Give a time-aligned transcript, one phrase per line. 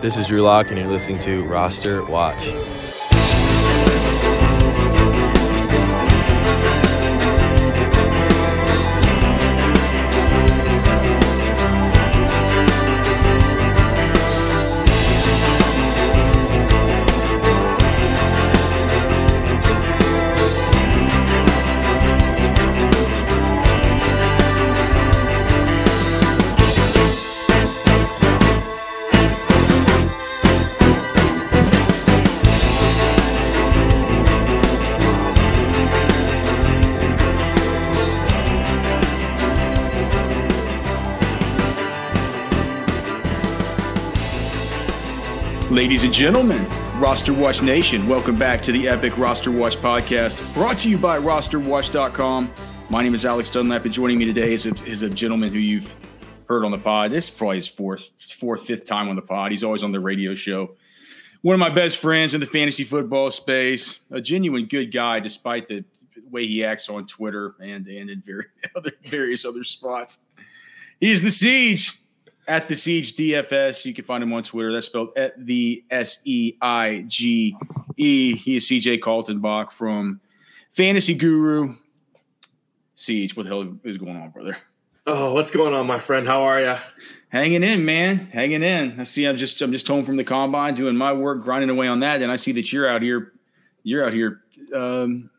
[0.00, 2.54] This is Drew Lock, and you're listening to Roster Watch.
[46.00, 46.66] Ladies and gentlemen,
[46.98, 51.18] Roster Watch Nation, welcome back to the Epic Roster Watch podcast, brought to you by
[51.18, 52.50] rosterwatch.com.
[52.88, 55.58] My name is Alex Dunlap, and joining me today is a, is a gentleman who
[55.58, 55.94] you've
[56.48, 57.12] heard on the pod.
[57.12, 59.50] This is probably his fourth, fourth, fifth time on the pod.
[59.50, 60.74] He's always on the radio show.
[61.42, 65.68] One of my best friends in the fantasy football space, a genuine good guy, despite
[65.68, 65.84] the
[66.30, 70.18] way he acts on Twitter and and in very other, various other spots.
[70.98, 71.99] He's the Siege
[72.48, 73.84] at the Siege DFS.
[73.84, 74.72] You can find him on Twitter.
[74.72, 77.56] That's spelled at the S E I G
[77.96, 78.36] E.
[78.36, 80.20] He is CJ Kaltenbach from
[80.70, 81.76] Fantasy Guru.
[82.94, 84.56] Siege, what the hell is going on, brother?
[85.06, 86.26] Oh, what's going on, my friend?
[86.26, 86.76] How are you?
[87.30, 88.18] Hanging in, man.
[88.32, 89.00] Hanging in.
[89.00, 89.24] I see.
[89.24, 89.62] I'm just.
[89.62, 92.22] I'm just home from the combine, doing my work, grinding away on that.
[92.22, 93.32] And I see that you're out here.
[93.82, 94.42] You're out here
[94.74, 95.30] um,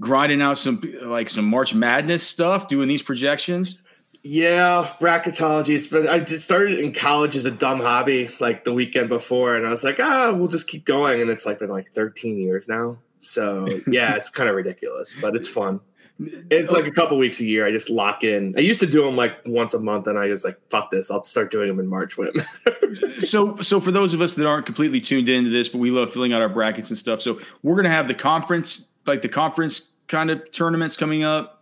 [0.00, 3.78] grinding out some like some March Madness stuff, doing these projections.
[4.24, 5.74] Yeah, bracketology.
[5.74, 9.56] It's been I did started in college as a dumb hobby, like the weekend before,
[9.56, 12.38] and I was like, ah, we'll just keep going, and it's like been like 13
[12.38, 12.98] years now.
[13.18, 15.80] So yeah, it's kind of ridiculous, but it's fun.
[16.50, 17.66] It's like a couple weeks a year.
[17.66, 18.54] I just lock in.
[18.56, 21.10] I used to do them like once a month, and I was like, "Fuck this!
[21.10, 24.34] I'll start doing them in March when it matters." so, so for those of us
[24.34, 27.20] that aren't completely tuned into this, but we love filling out our brackets and stuff.
[27.20, 31.61] So we're gonna have the conference, like the conference kind of tournaments coming up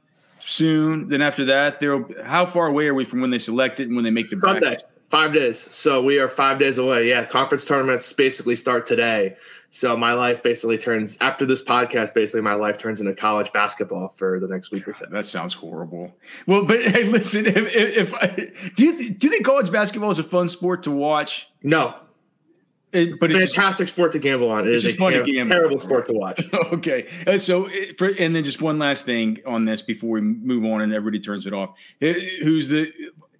[0.50, 1.08] soon.
[1.08, 2.04] Then after that, there.
[2.24, 4.36] How far away are we from when they select it and when they make the
[4.36, 4.60] Sunday?
[4.60, 4.84] brackets?
[5.08, 5.58] Five days.
[5.58, 7.08] So we are five days away.
[7.08, 9.36] Yeah, conference tournaments basically start today.
[9.70, 12.14] So my life basically turns after this podcast.
[12.14, 15.06] Basically, my life turns into college basketball for the next week or so.
[15.10, 16.14] That sounds horrible.
[16.46, 17.46] Well, but hey, listen.
[17.46, 18.26] If, if, if I,
[18.76, 21.48] do you th- do you think college basketball is a fun sport to watch?
[21.62, 21.94] No,
[22.92, 24.66] It, but it's just- fantastic sport to gamble on.
[24.66, 26.42] It is just a fun to ter- terrible sport to watch.
[26.72, 27.06] okay.
[27.26, 30.64] Uh, so, it- for, and then just one last thing on this before we move
[30.64, 31.70] on and everybody turns it off.
[32.02, 32.06] Uh,
[32.42, 32.92] Who's the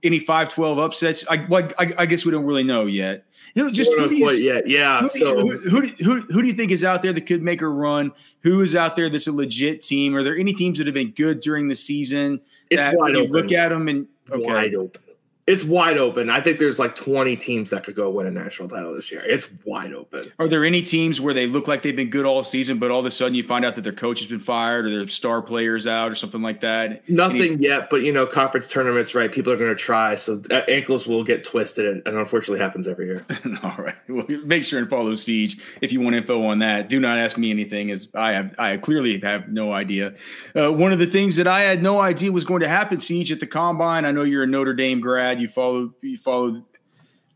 [0.02, 1.24] any five twelve upsets?
[1.28, 3.24] I, well, I I guess we don't really know yet.
[3.56, 4.68] Who- Just who do you, yet.
[4.68, 5.00] Yeah.
[5.00, 7.22] who, do you- So who, who, who, who do you think is out there that
[7.26, 8.12] could make a run?
[8.44, 10.14] Who is out there that's a legit team?
[10.14, 12.40] Are there any teams that have been good during the season?
[12.70, 13.32] It's that you open.
[13.32, 14.44] look at them and okay.
[14.44, 15.02] wide open.
[15.46, 16.30] It's wide open.
[16.30, 19.22] I think there's like 20 teams that could go win a national title this year.
[19.24, 20.32] It's wide open.
[20.38, 23.00] Are there any teams where they look like they've been good all season, but all
[23.00, 25.42] of a sudden you find out that their coach has been fired or their star
[25.42, 27.08] players out or something like that?
[27.08, 29.30] Nothing yet, but you know, conference tournaments, right?
[29.30, 33.06] People are going to try, so ankles will get twisted, and, and unfortunately happens every
[33.06, 33.24] year.
[33.62, 33.96] All right.
[34.08, 36.88] Well, make sure and follow Siege if you want info on that.
[36.88, 40.14] Do not ask me anything, as I have I clearly have no idea.
[40.56, 43.32] Uh, one of the things that I had no idea was going to happen, Siege,
[43.32, 44.04] at the combine.
[44.04, 45.29] I know you're a Notre Dame grad.
[45.38, 46.62] You follow you follow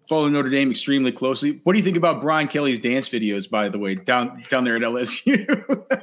[0.09, 1.61] follow Notre Dame extremely closely.
[1.65, 3.49] What do you think about Brian Kelly's dance videos?
[3.49, 5.85] By the way, down down there at LSU.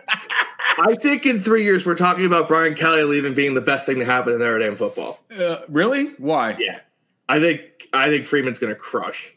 [0.78, 4.00] I think in three years we're talking about Brian Kelly leaving being the best thing
[4.00, 5.19] to happen in Notre Dame football.
[5.38, 6.07] uh, really?
[6.18, 6.56] Why?
[6.57, 6.79] Yeah,
[7.28, 9.34] I think I think Freeman's going to crush.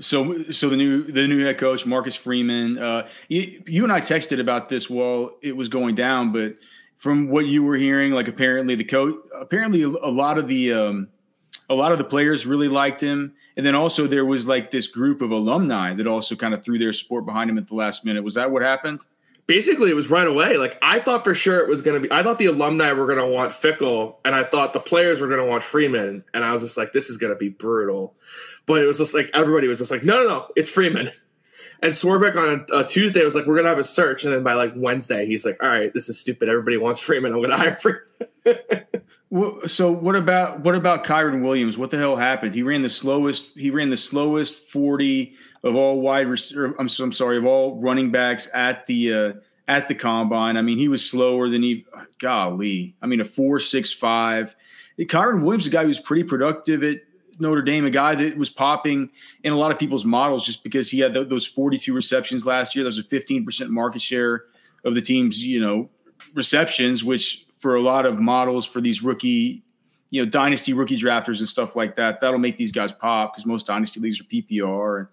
[0.00, 2.78] So, so the new the new head coach Marcus Freeman.
[2.78, 6.56] Uh, you, you and I texted about this while it was going down, but
[6.96, 11.08] from what you were hearing, like apparently the coach, apparently a lot of the um,
[11.70, 14.88] a lot of the players really liked him, and then also there was like this
[14.88, 18.04] group of alumni that also kind of threw their support behind him at the last
[18.04, 18.24] minute.
[18.24, 19.00] Was that what happened?
[19.46, 20.56] Basically, it was right away.
[20.56, 22.12] Like I thought for sure it was going to be.
[22.12, 25.28] I thought the alumni were going to want Fickell, and I thought the players were
[25.28, 28.16] going to want Freeman, and I was just like, this is going to be brutal.
[28.66, 31.08] But it was just like everybody was just like, no, no, no, it's Freeman.
[31.82, 34.42] And Swarbrick on a, a Tuesday was like, we're gonna have a search, and then
[34.42, 36.48] by like Wednesday, he's like, all right, this is stupid.
[36.48, 37.32] Everybody wants Freeman.
[37.32, 38.02] I'm gonna hire Freeman.
[39.30, 41.78] Well, so what about what about Kyren Williams?
[41.78, 42.52] What the hell happened?
[42.52, 43.44] He ran the slowest.
[43.54, 46.28] He ran the slowest forty of all wide.
[46.28, 49.32] rec- I'm so, I'm sorry of all running backs at the uh,
[49.68, 50.56] at the combine.
[50.56, 51.86] I mean, he was slower than he.
[52.18, 54.56] Golly, I mean, a four six five.
[54.98, 56.96] Kyren Williams, a guy who's pretty productive at
[57.38, 59.10] Notre Dame, a guy that was popping
[59.44, 62.76] in a lot of people's models just because he had th- those 42 receptions last
[62.76, 62.84] year.
[62.84, 64.44] Was a 15% market share
[64.84, 65.88] of the team's, you know,
[66.34, 69.62] receptions, which for a lot of models for these rookie
[70.10, 72.20] you know, dynasty rookie drafters and stuff like that.
[72.20, 74.98] That'll make these guys pop because most dynasty leagues are PPR.
[74.98, 75.08] And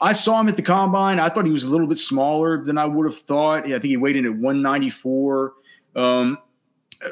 [0.00, 1.20] I saw him at the combine.
[1.20, 3.66] I thought he was a little bit smaller than I would have thought.
[3.66, 5.52] I think he weighed in at 194.
[5.94, 6.38] Um,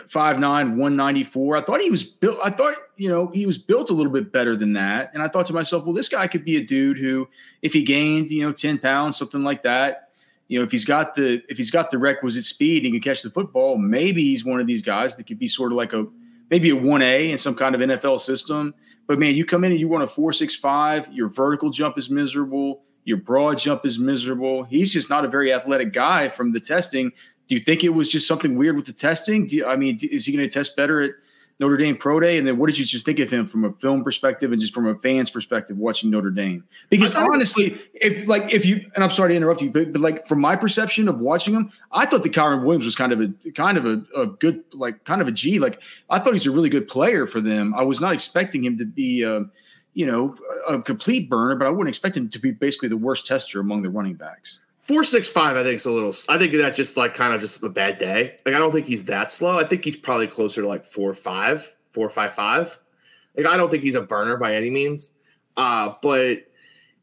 [0.07, 1.57] five nine, one ninety four.
[1.57, 2.39] I thought he was built.
[2.45, 5.11] I thought you know he was built a little bit better than that.
[5.15, 7.29] And I thought to myself, well, this guy could be a dude who,
[7.63, 10.08] if he gained you know ten pounds, something like that,
[10.49, 13.11] you know, if he's got the if he's got the requisite speed, and he can
[13.11, 13.79] catch the football.
[13.79, 16.07] Maybe he's one of these guys that could be sort of like a
[16.51, 18.75] maybe a one A in some kind of NFL system.
[19.07, 21.13] But man, you come in and you run a four six five.
[21.13, 22.83] Your vertical jump is miserable.
[23.05, 24.65] Your broad jump is miserable.
[24.65, 27.13] He's just not a very athletic guy from the testing
[27.49, 29.49] do you think it was just something weird with the testing?
[29.49, 31.13] You, I mean, is he going to test better at
[31.61, 32.39] Notre Dame Pro Day?
[32.39, 34.73] And then what did you just think of him from a film perspective and just
[34.73, 36.65] from a fan's perspective watching Notre Dame?
[36.89, 40.27] Because honestly, if like if you and I'm sorry to interrupt you, but, but like
[40.27, 43.51] from my perception of watching him, I thought the Kyren Williams was kind of a
[43.53, 45.59] kind of a, a good like kind of a G.
[45.59, 47.75] Like I thought he's a really good player for them.
[47.75, 49.25] I was not expecting him to be.
[49.25, 49.45] Uh,
[49.95, 50.37] you know,
[50.69, 53.83] a complete burner, but I wouldn't expect him to be basically the worst tester among
[53.83, 54.61] the running backs.
[54.89, 56.15] Four six five, I think is a little.
[56.31, 58.39] I think that's just like kind of just a bad day.
[58.47, 59.59] Like I don't think he's that slow.
[59.59, 62.79] I think he's probably closer to like four five, four five five.
[63.37, 65.13] Like I don't think he's a burner by any means.
[65.59, 66.39] Uh, but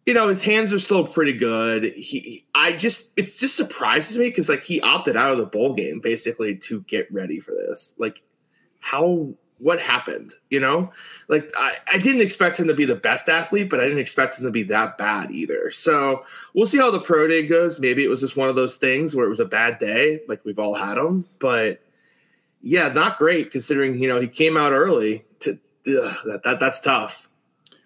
[0.08, 1.84] you know his hands are still pretty good.
[1.84, 5.76] He, I just, it just surprises me because like he opted out of the bowl
[5.76, 7.94] game basically to get ready for this.
[8.00, 8.24] Like
[8.80, 10.92] how what happened you know?
[11.28, 14.38] Like I, I didn't expect him to be the best athlete but i didn't expect
[14.38, 15.72] him to be that bad either.
[15.72, 17.80] So we'll see how the pro day goes.
[17.80, 20.44] Maybe it was just one of those things where it was a bad day like
[20.46, 21.82] we've all had them but
[22.62, 26.80] yeah not great considering you know he came out early to ugh, that, that that's
[26.80, 27.30] tough.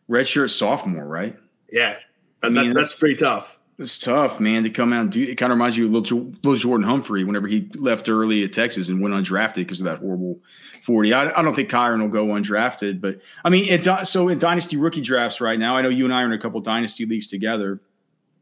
[0.10, 1.38] Redshirt sophomore right?
[1.71, 1.98] Yeah
[2.42, 3.60] I mean, that, that's pretty tough.
[3.77, 5.24] It's tough, man, to come out and do.
[5.24, 8.51] It kind of reminds you of little, little Jordan Humphrey whenever he left early at
[8.51, 10.39] Texas and went undrafted because of that horrible
[10.84, 11.14] 40.
[11.14, 14.78] I, I, don't think Kyren will go undrafted, but I mean, it, so in dynasty
[14.78, 17.28] rookie drafts right now, I know you and I are in a couple dynasty leagues
[17.28, 17.81] together.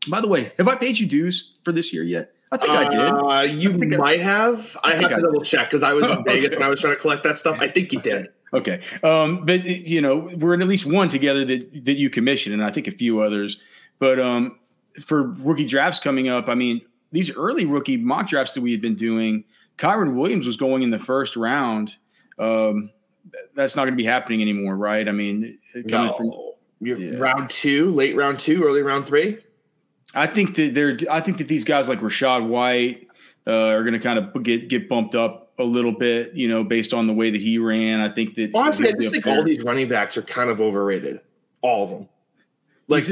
[0.10, 2.34] By the way, have I paid you dues for this year yet?
[2.52, 3.00] I think uh, I did.
[3.00, 4.78] Uh, you I might I, have.
[4.84, 6.58] I, I have to double check because I was in Vegas okay.
[6.58, 7.58] when I was trying to collect that stuff.
[7.60, 8.30] I think you did.
[8.54, 12.54] Okay, um, but you know, we're in at least one together that that you commissioned,
[12.54, 13.58] and I think a few others.
[14.00, 14.58] But um,
[15.02, 16.80] for rookie drafts coming up, I mean,
[17.12, 19.44] these early rookie mock drafts that we had been doing,
[19.78, 21.98] Kyren Williams was going in the first round.
[22.40, 22.92] Um,
[23.56, 25.08] that's not going to be happening anymore, right?
[25.08, 25.58] I mean,
[25.90, 26.14] coming no.
[26.14, 26.32] from
[26.80, 27.18] yeah.
[27.18, 29.40] round two, late round two, early round three.
[30.14, 30.98] I think that they're.
[31.10, 33.08] I think that these guys like Rachaad White
[33.46, 36.64] uh, are going to kind of get get bumped up a little bit, you know,
[36.64, 38.00] based on the way that he ran.
[38.00, 39.38] I think that honestly, I just think there.
[39.38, 41.20] all these running backs are kind of overrated.
[41.62, 42.10] All of them.
[42.88, 43.06] Like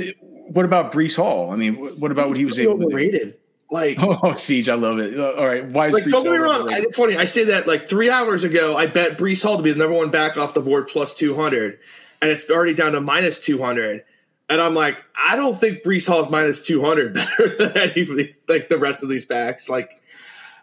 [0.47, 1.51] what about Breece Hall?
[1.51, 3.37] I mean, what about what he was able overrated.
[3.71, 5.19] Like oh, Siege, I love it.
[5.19, 6.03] Uh, all right, why is like?
[6.05, 6.71] Breece don't get me wrong.
[6.71, 7.15] I, it's funny.
[7.15, 8.77] I say that like three hours ago.
[8.77, 11.35] I bet Breece Hall to be the number one back off the board plus two
[11.35, 11.79] hundred,
[12.21, 14.03] and it's already down to minus two hundred.
[14.47, 18.01] And I'm like, I don't think Breece Hall is minus two hundred better than any
[18.01, 19.67] of these, like the rest of these backs.
[19.67, 19.99] Like,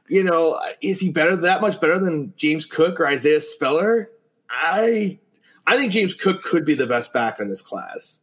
[0.08, 4.10] you know, is he better that much better than James Cook or Isaiah Spiller?
[4.49, 5.19] I
[5.66, 8.21] I think James Cook could be the best back in this class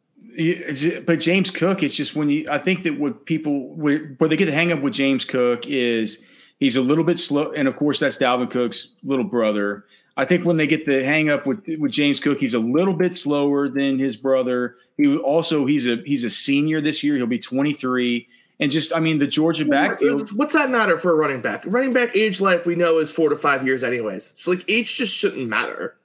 [1.06, 4.38] but James Cook, it's just when you, I think that what people, where, where they
[4.38, 6.24] get the hang up with James Cook is
[6.60, 7.52] he's a little bit slow.
[7.52, 9.86] And of course, that's Dalvin Cook's little brother.
[10.16, 12.94] I think when they get the hang up with, with James Cook, he's a little
[12.94, 14.76] bit slower than his brother.
[14.98, 17.16] He also, he's a, he's a senior this year.
[17.16, 18.28] He'll be 23.
[18.62, 20.34] And just, I mean, the Georgia backfield.
[20.34, 21.64] What's that matter for a running back?
[21.66, 24.34] Running back age life we know is four to five years, anyways.
[24.36, 25.96] So, like age just shouldn't matter.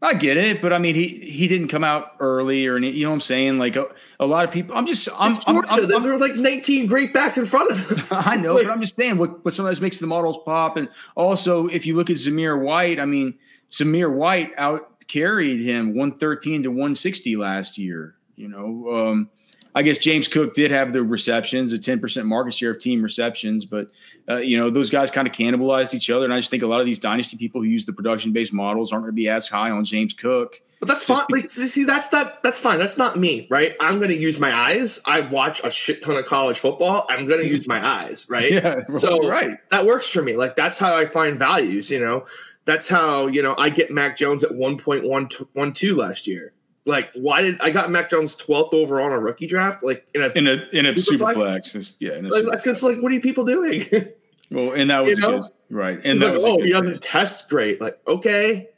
[0.00, 3.04] I get it, but I mean, he he didn't come out early, or any, you
[3.04, 3.58] know what I'm saying?
[3.58, 3.86] Like a,
[4.20, 7.12] a lot of people, I'm just I'm, I'm, I'm, I'm there were like 19 great
[7.12, 8.04] backs in front of him.
[8.12, 10.88] I know, like, but I'm just saying what what sometimes makes the models pop, and
[11.16, 13.34] also if you look at Zamir White, I mean,
[13.72, 18.14] Zamir White out carried him 113 to 160 last year.
[18.36, 19.30] You know, um,
[19.78, 23.64] I guess James Cook did have the receptions, a 10% market share of team receptions,
[23.64, 23.88] but
[24.28, 26.24] uh, you know those guys kind of cannibalized each other.
[26.24, 28.52] And I just think a lot of these dynasty people who use the production based
[28.52, 30.60] models aren't going to be as high on James Cook.
[30.80, 31.26] But that's fine.
[31.30, 32.80] Like, see, that's not that's fine.
[32.80, 33.76] That's not me, right?
[33.78, 34.98] I'm going to use my eyes.
[35.04, 37.06] I watch a shit ton of college football.
[37.08, 38.50] I'm going to use my eyes, right?
[38.50, 39.58] Yeah, so right.
[39.70, 40.34] That works for me.
[40.34, 41.88] Like that's how I find values.
[41.88, 42.26] You know,
[42.64, 46.52] that's how you know I get Mac Jones at 1.112 last year.
[46.88, 49.82] Like, why did I got Mac Jones 12th overall on a rookie draft?
[49.82, 51.72] Like in a in a in a super, super flex.
[51.72, 51.94] flex.
[52.00, 53.84] Yeah, in a like, it's like, what are you people doing?
[54.50, 55.40] well, and that was you know?
[55.42, 56.00] good, right.
[56.02, 57.78] And that like, was oh, he doesn't test great.
[57.78, 58.70] Like, okay.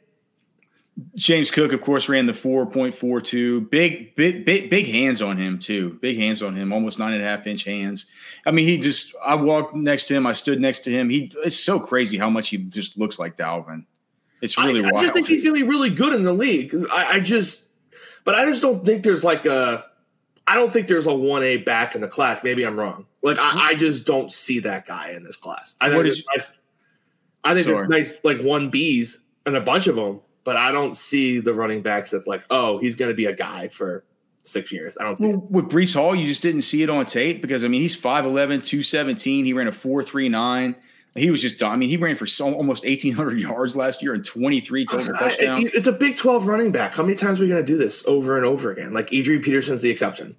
[1.15, 3.69] James Cook, of course, ran the 4.42.
[3.69, 5.97] Big, big, big, big hands on him, too.
[6.01, 8.05] Big hands on him, almost nine and a half inch hands.
[8.45, 11.09] I mean, he just, I walked next to him, I stood next to him.
[11.09, 13.85] He, it's so crazy how much he just looks like Dalvin.
[14.41, 15.03] It's really I, I wild.
[15.03, 16.75] just think he's going to be really good in the league.
[16.91, 17.69] I, I just,
[18.23, 19.85] but I just don't think there's like a,
[20.47, 22.43] I don't think there's a one A back in the class.
[22.43, 23.05] Maybe I'm wrong.
[23.21, 25.75] Like I, I just don't see that guy in this class.
[25.79, 26.53] I think there's nice,
[27.43, 30.95] I think there's nice like one Bs and a bunch of them, but I don't
[30.95, 34.03] see the running backs that's like, oh, he's going to be a guy for
[34.43, 34.97] six years.
[34.99, 35.29] I don't see.
[35.29, 35.51] it.
[35.51, 38.63] With Breece Hall, you just didn't see it on tape because I mean he's 5'11",
[38.65, 39.45] 217.
[39.45, 40.75] He ran a 4.39.
[41.15, 41.73] He was just dumb.
[41.73, 44.85] I mean he ran for so, almost eighteen hundred yards last year and twenty three
[44.85, 45.65] total touchdowns.
[45.73, 46.93] it's a Big 12 running back.
[46.93, 48.93] How many times are we going to do this over and over again?
[48.93, 50.35] Like Adrian Peterson's the exception.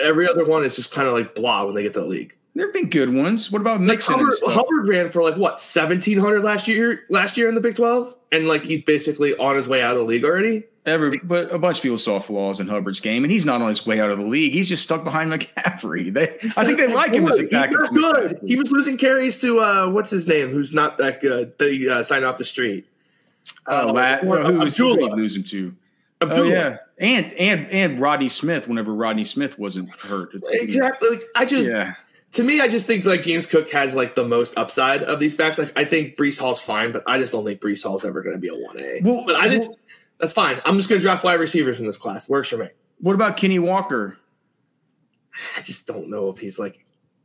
[0.00, 2.36] Every other one is just kind of like blah when they get to the league.
[2.54, 3.50] there have been good ones.
[3.50, 4.14] What about Like Mixon?
[4.20, 4.54] and Hubbard.
[4.54, 7.04] Hubbard ran for like what seventeen hundred last year.
[7.08, 9.98] Last year in the Big Twelve, and like he's basically on his way out of
[9.98, 10.64] the league already.
[10.86, 13.68] Every, but a bunch of people saw flaws in Hubbard's game, and he's not on
[13.68, 14.54] his way out of the league.
[14.54, 16.10] He's just stuck behind McCaffrey.
[16.14, 18.40] They, I think they like him as a He's not good.
[18.46, 21.52] He was losing carries to uh, what's his name, who's not that good.
[21.58, 22.86] They uh, signed off the street.
[23.66, 25.16] Oh, Uh, La- who- who was who did Abdullah.
[25.16, 25.74] lose him to?
[26.22, 28.66] Oh yeah, and and and Rodney Smith.
[28.66, 31.10] Whenever Rodney Smith wasn't hurt, Exactly.
[31.10, 31.94] Like, I just Yeah,
[32.32, 35.34] to me, I just think like James Cook has like the most upside of these
[35.34, 35.58] backs.
[35.58, 38.34] Like I think Breece Hall's fine, but I just don't think Breece Hall's ever going
[38.34, 39.00] to be a one A.
[39.02, 39.78] Well, but I think well-
[40.18, 40.60] that's fine.
[40.64, 42.28] I'm just going to draft wide receivers in this class.
[42.28, 42.68] Works for me.
[43.00, 44.18] What about Kenny Walker?
[45.56, 46.84] I just don't know if he's like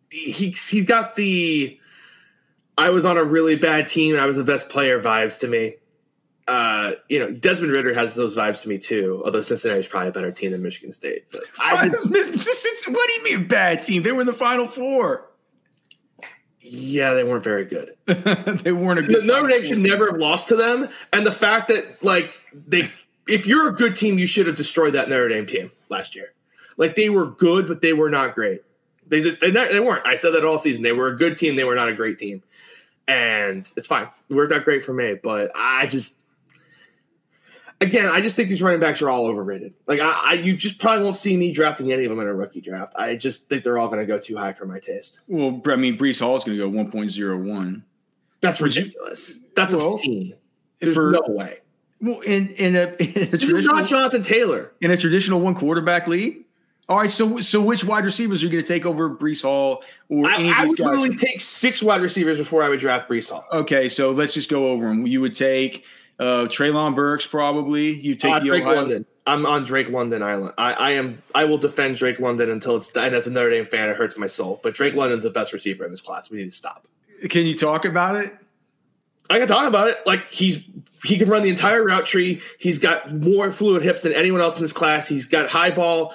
[0.10, 1.80] he's he's got the
[2.78, 4.16] I was on a really bad team.
[4.16, 5.76] I was the best player vibes to me.
[6.48, 9.22] Uh, you know, Desmond Ridder has those vibes to me too.
[9.24, 13.48] Although Cincinnati's probably a better team than Michigan State, but I what do you mean
[13.48, 14.04] bad team?
[14.04, 15.30] They were in the Final Four.
[16.60, 17.96] yeah, they weren't very good.
[18.64, 19.26] they weren't a good.
[19.26, 22.92] Notre Dame should never have lost to them, and the fact that like they,
[23.28, 26.34] if you're a good team, you should have destroyed that Notre Dame team last year.
[26.78, 28.62] Like they were good, but they were not great.
[29.08, 30.06] They did- they, not- they weren't.
[30.08, 30.82] I said that all season.
[30.84, 31.56] They were a good team.
[31.56, 32.42] They were not a great team,
[33.08, 34.08] and it's fine.
[34.30, 36.20] It worked out great for me, but I just.
[37.84, 39.74] Again, I just think these running backs are all overrated.
[39.88, 42.34] Like I, I, you just probably won't see me drafting any of them in a
[42.34, 42.94] rookie draft.
[42.98, 45.22] I just think they're all going to go too high for my taste.
[45.28, 47.84] Well, I mean, Breece Hall is going to go one point zero one.
[48.42, 49.40] That's ridiculous.
[49.56, 50.34] That's Well, obscene.
[50.80, 51.60] There's for- no way.
[52.02, 54.74] Well, in in a, in a This is not Jonathan Taylor.
[54.82, 56.40] in a traditional one quarterback league.
[56.90, 59.84] All right, so so which wide receivers are you going to take over Breece Hall
[60.10, 60.86] or any I, I of these would guys?
[60.88, 63.46] literally take six wide receivers before I would draft Breece Hall.
[63.54, 65.08] Okay, so let's just go over them.
[65.08, 65.86] You would take
[66.20, 67.92] uh, Treylon Burks probably.
[67.92, 68.76] You take Uh, the Drake Ohio.
[68.76, 69.06] London.
[69.26, 70.54] I'm on Drake London Island.
[70.58, 71.22] I, I am.
[71.34, 72.96] I will defend Drake London until it's.
[72.96, 74.60] And as a Notre Dame fan, it hurts my soul.
[74.64, 76.30] But Drake London's the best receiver in this class.
[76.30, 76.88] We need to stop.
[77.30, 78.36] Can you talk about it?
[79.30, 79.98] I can talk about it.
[80.06, 80.66] Like he's
[81.06, 82.42] he can run the entire route tree.
[82.60, 85.08] He's got more fluid hips than anyone else in this class.
[85.08, 86.14] He's got high ball.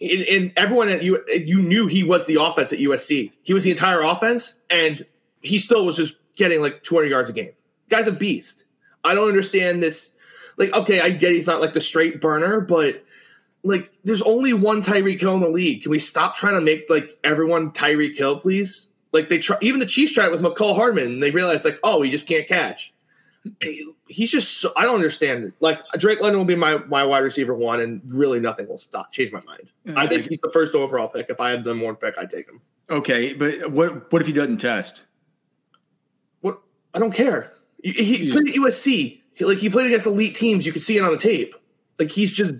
[0.00, 3.32] And, and everyone at you you knew he was the offense at USC.
[3.42, 5.04] He was the entire offense, and
[5.42, 7.50] he still was just getting like 200 yards a game.
[7.90, 8.64] Guy's a beast.
[9.04, 10.14] I don't understand this.
[10.56, 13.04] Like, okay, I get he's not like the straight burner, but
[13.62, 15.82] like, there's only one Tyreek Hill in the league.
[15.82, 18.90] Can we stop trying to make like everyone Tyreek Hill, please?
[19.12, 21.78] Like they try, even the Chiefs tried it with Mecole Hardman, and they realized like,
[21.82, 22.92] oh, he just can't catch.
[24.08, 25.54] He's just so, I don't understand it.
[25.60, 29.12] Like Drake London will be my my wide receiver one, and really nothing will stop
[29.12, 29.70] change my mind.
[29.96, 31.30] I think he's the first overall pick.
[31.30, 32.60] If I had the one pick, I'd take him.
[32.90, 35.06] Okay, but what what if he doesn't test?
[36.40, 36.60] What
[36.94, 37.52] I don't care.
[37.82, 39.20] He, he played at USC.
[39.34, 40.66] He, like he played against elite teams.
[40.66, 41.54] You could see it on the tape.
[41.98, 42.54] Like he's just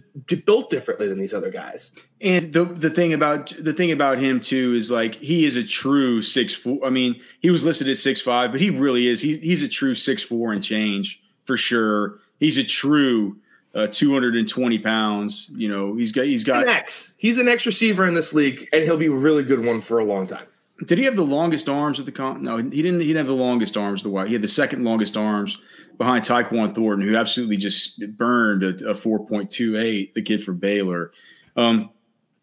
[0.45, 1.93] built differently than these other guys.
[2.21, 5.63] And the the thing about the thing about him too is like he is a
[5.63, 6.85] true six four.
[6.85, 9.21] I mean, he was listed at six five, but he really is.
[9.21, 12.19] He, he's a true six four and change for sure.
[12.41, 13.37] He's a true
[13.75, 15.49] uh, two hundred and twenty pounds.
[15.55, 16.69] You know, he's got he's He's an got.
[16.69, 17.13] X.
[17.17, 19.99] He's an X receiver in this league, and he'll be a really good one for
[20.01, 20.47] a long time.
[20.87, 22.43] Did he have the longest arms at the con?
[22.43, 23.01] No, he didn't.
[23.01, 24.03] He didn't have the longest arms.
[24.03, 24.29] The white.
[24.29, 25.59] He had the second longest arms
[25.97, 30.15] behind Tyquan Thornton, who absolutely just burned a, a four point two eight.
[30.15, 31.11] The kid from Baylor.
[31.57, 31.91] Um,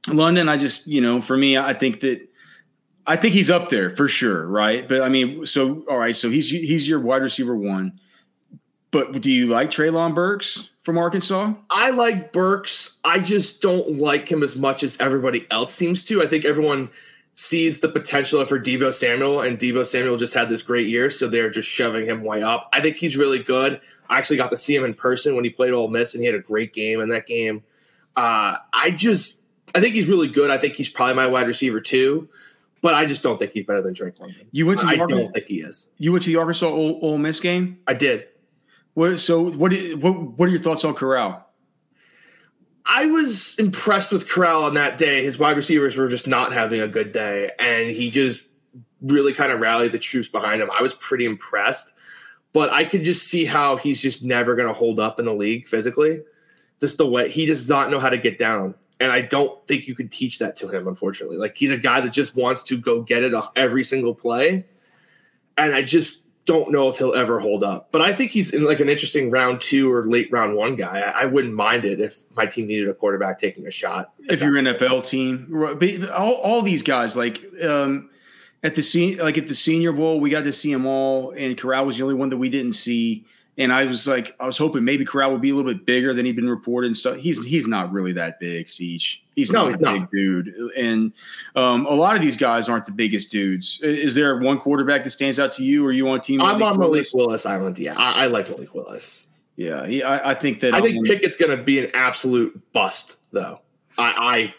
[0.08, 2.28] London, I just you know, for me, I think that
[3.08, 4.88] I think he's up there for sure, right?
[4.88, 8.00] But I mean, so all right, so he's he's your wide receiver one.
[8.92, 11.54] But do you like Treylon Burks from Arkansas?
[11.70, 12.98] I like Burks.
[13.04, 16.22] I just don't like him as much as everybody else seems to.
[16.22, 16.90] I think everyone
[17.38, 21.28] sees the potential for Deebo Samuel, and Deebo Samuel just had this great year, so
[21.28, 22.70] they're just shoving him way up.
[22.74, 23.80] I think he's really good.
[24.10, 26.26] I actually got to see him in person when he played Ole Miss, and he
[26.26, 27.62] had a great game in that game.
[28.16, 29.44] Uh, I just,
[29.76, 30.50] I think he's really good.
[30.50, 32.30] I think he's probably my wide receiver too,
[32.82, 34.48] but I just don't think he's better than Drake London.
[34.52, 35.90] You went to the I Arkansas, don't think he is.
[35.98, 37.80] you went to the Arkansas Ole, Ole Miss game.
[37.86, 38.28] I did.
[38.94, 41.45] What so what, do- what what are your thoughts on Corral?
[42.86, 45.24] I was impressed with Corral on that day.
[45.24, 48.46] His wide receivers were just not having a good day, and he just
[49.02, 50.70] really kind of rallied the troops behind him.
[50.72, 51.94] I was pretty impressed,
[52.54, 55.34] but I could just see how he's just never going to hold up in the
[55.34, 56.22] league physically.
[56.80, 58.76] Just the way he does not know how to get down.
[59.00, 61.38] And I don't think you can teach that to him, unfortunately.
[61.38, 64.66] Like he's a guy that just wants to go get it every single play.
[65.58, 67.90] And I just don't know if he'll ever hold up.
[67.92, 71.00] But I think he's in like an interesting round two or late round one guy.
[71.02, 74.14] I, I wouldn't mind it if my team needed a quarterback taking a shot.
[74.20, 75.52] If your NFL team,
[76.16, 78.10] all, all these guys, like um,
[78.64, 81.58] at the sen- like at the Senior Bowl, we got to see them all, and
[81.58, 83.26] Corral was the only one that we didn't see.
[83.58, 86.14] And I was like, I was hoping maybe Corral would be a little bit bigger
[86.14, 87.16] than he'd been reported and stuff.
[87.18, 89.24] He's he's not really that big, Siege.
[89.36, 90.48] He's no, not he's a big dude.
[90.78, 91.14] And
[91.56, 93.80] um, a lot of these guys aren't the biggest dudes.
[93.82, 96.42] Is there one quarterback that stands out to you, or you on team?
[96.42, 97.80] I'm Malik on Malik Willis Island.
[97.80, 99.28] Yeah, I, I like Malik Willis.
[99.56, 100.74] Yeah, he, I, I, think that.
[100.74, 103.62] I think um, Pickett's going to be an absolute bust, though.
[103.98, 104.54] I,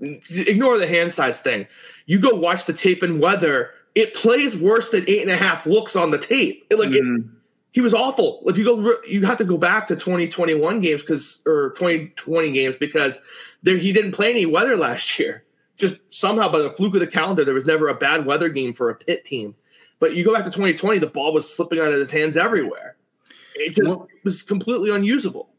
[0.00, 1.66] I ignore the hand size thing.
[2.06, 5.66] You go watch the tape and whether it plays worse than eight and a half
[5.66, 6.66] looks on the tape.
[6.70, 7.16] Like mm-hmm.
[7.16, 7.35] it,
[7.76, 8.40] he was awful.
[8.46, 12.74] If you go, you have to go back to 2021 games because or 2020 games
[12.74, 13.20] because
[13.62, 15.44] there he didn't play any weather last year.
[15.76, 18.72] Just somehow, by the fluke of the calendar, there was never a bad weather game
[18.72, 19.54] for a pit team.
[19.98, 22.96] But you go back to 2020, the ball was slipping out of his hands everywhere.
[23.56, 25.50] It just well, was completely unusable.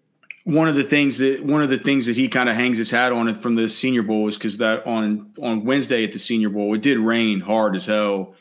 [0.44, 2.90] One of the things that one of the things that he kind of hangs his
[2.90, 6.20] hat on it from the Senior Bowl is because that on on Wednesday at the
[6.20, 8.34] Senior Bowl it did rain hard as hell,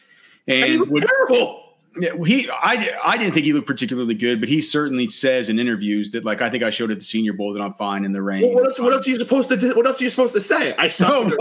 [0.48, 1.65] and, and terrible
[1.98, 5.58] yeah, he I, I didn't think he looked particularly good, but he certainly says in
[5.58, 8.12] interviews that like I think I showed at the Senior Bowl that I'm fine in
[8.12, 8.42] the rain.
[8.42, 8.80] Well, what else?
[8.80, 9.56] What else are you supposed to?
[9.56, 10.74] Do, what else are you supposed to say?
[10.76, 11.36] I saw no,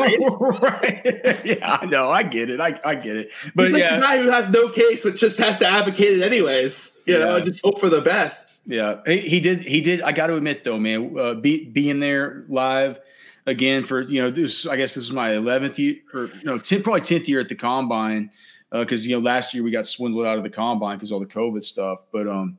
[0.61, 1.01] right?
[1.45, 2.09] yeah, I know.
[2.09, 2.61] I get it.
[2.61, 3.31] I, I get it.
[3.53, 6.21] But like yeah, the guy who has no case, but just has to advocate it
[6.21, 6.99] anyways.
[7.05, 7.25] You yeah.
[7.25, 8.51] know, just hope for the best.
[8.65, 9.61] Yeah, he, he did.
[9.61, 10.01] He did.
[10.01, 12.99] I got to admit though, man, uh, be, being there live
[13.45, 14.65] again for you know this.
[14.65, 17.55] I guess this is my 11th year or no, 10, probably 10th year at the
[17.55, 18.31] combine
[18.79, 21.19] because uh, you know last year we got swindled out of the combine because all
[21.19, 21.99] the COVID stuff.
[22.11, 22.57] But um,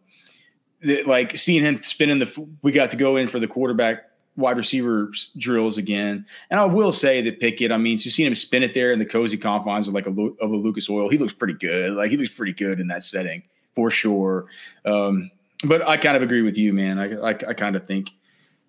[0.81, 4.05] the, like seeing him spinning the, we got to go in for the quarterback
[4.37, 6.27] wide receiver drills again.
[6.51, 8.99] And I will say that Pickett, I mean, you seen him spin it there in
[8.99, 11.09] the cozy confines of like a of a Lucas Oil.
[11.09, 11.93] He looks pretty good.
[11.93, 13.43] Like he looks pretty good in that setting
[13.75, 14.47] for sure.
[14.85, 15.31] Um,
[15.65, 16.99] but I kind of agree with you, man.
[16.99, 18.11] I I, I kind of think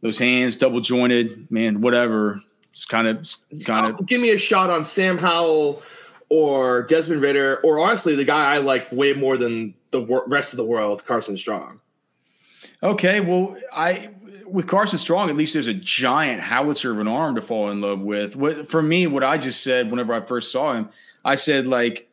[0.02, 1.82] those hands double jointed, man.
[1.82, 2.42] Whatever.
[2.72, 3.28] It's kind of
[3.66, 4.06] kind of.
[4.06, 5.82] Give me a shot on Sam Howell
[6.30, 10.58] or Desmond Ridder, or honestly, the guy I like way more than the rest of
[10.58, 11.80] the world, Carson Strong.
[12.84, 14.10] Okay, well, I
[14.46, 17.82] with Carson Strong, at least there's a giant howitzer of an arm to fall in
[17.82, 18.36] love with.
[18.36, 20.90] What, for me, what I just said whenever I first saw him,
[21.26, 22.10] I said like,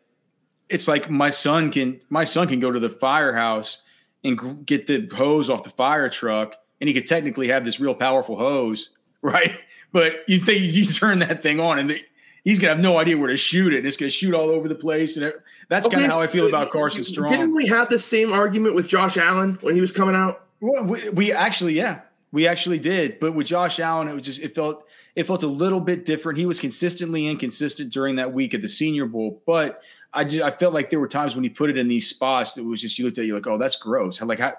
[0.69, 3.83] it's like my son can my son can go to the firehouse
[4.23, 7.95] and get the hose off the fire truck, and he could technically have this real
[7.95, 8.91] powerful hose,
[9.23, 9.59] right?
[9.93, 12.03] But you think you turn that thing on, and the,
[12.45, 13.79] he's gonna have no idea where to shoot it.
[13.79, 16.23] And it's gonna shoot all over the place, and it, that's okay, kind of how
[16.23, 17.31] I feel about Carson Strong.
[17.31, 20.47] Didn't we have the same argument with Josh Allen when he was coming out?
[20.61, 22.03] Well, we, we actually, yeah,
[22.33, 23.19] we actually did.
[23.19, 24.85] But with Josh Allen, it was just it felt
[25.17, 26.39] it felt a little bit different.
[26.39, 29.81] He was consistently inconsistent during that week at the Senior Bowl, but
[30.13, 32.55] I just, I felt like there were times when he put it in these spots
[32.55, 34.19] that was just you looked at it, you like, oh, that's gross.
[34.19, 34.55] How like how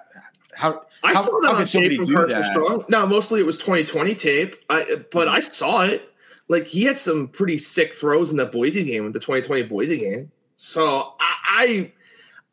[0.54, 2.84] how I how, saw that on tape from Carson Strong.
[2.88, 4.56] No, mostly it was 2020 tape.
[4.68, 5.36] I but mm-hmm.
[5.36, 6.10] I saw it
[6.48, 10.30] like he had some pretty sick throws in the Boise game, the 2020 Boise game.
[10.56, 11.92] So I, I,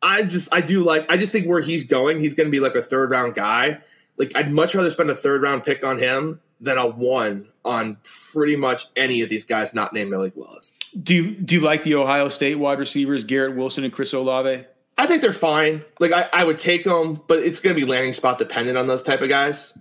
[0.02, 2.60] I just I do like I just think where he's going, he's going to be
[2.60, 3.80] like a third round guy.
[4.16, 7.96] Like I'd much rather spend a third round pick on him than a one on
[8.32, 10.74] pretty much any of these guys not named Malik Willis.
[11.02, 14.64] Do you do you like the Ohio State wide receivers Garrett Wilson and Chris Olave?
[14.96, 15.84] I think they're fine.
[15.98, 18.86] Like I, I would take them, but it's going to be landing spot dependent on
[18.86, 19.76] those type of guys.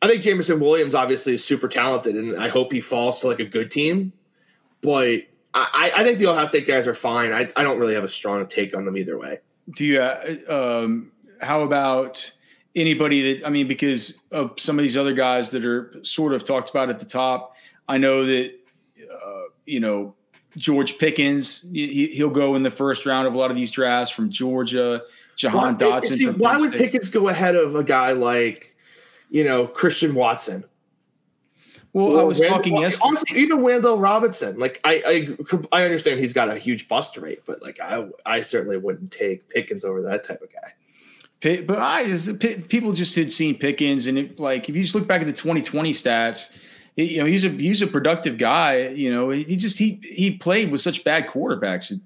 [0.00, 3.40] I think Jameson Williams obviously is super talented, and I hope he falls to like
[3.40, 4.12] a good team.
[4.80, 5.22] But
[5.54, 7.32] I, I think the Ohio State guys are fine.
[7.32, 9.40] I, I don't really have a strong take on them either way.
[9.74, 10.00] Do you?
[10.00, 12.30] Uh, um, how about
[12.76, 16.44] anybody that I mean, because of some of these other guys that are sort of
[16.44, 17.54] talked about at the top.
[17.88, 18.52] I know that
[19.00, 20.14] uh, you know
[20.56, 21.64] George Pickens.
[21.72, 25.02] He, will go in the first round of a lot of these drafts from Georgia.
[25.36, 26.12] Jahan why, Dotson.
[26.12, 28.76] See, why would Pickens go ahead of a guy like?
[29.30, 30.64] You know, Christian Watson.
[31.92, 33.04] Well, or I was talking yesterday.
[33.04, 34.58] Honestly, even Wan'Dale Robinson.
[34.58, 35.36] Like, I,
[35.72, 39.10] I, I understand he's got a huge bust rate, but like, I, I certainly wouldn't
[39.10, 40.72] take Pickens over that type of guy.
[41.40, 45.06] But I just people just had seen Pickens, and it, like if you just look
[45.06, 46.50] back at the 2020 stats,
[46.96, 48.88] you know he's a he's a productive guy.
[48.88, 51.96] You know he just he he played with such bad quarterbacks uh,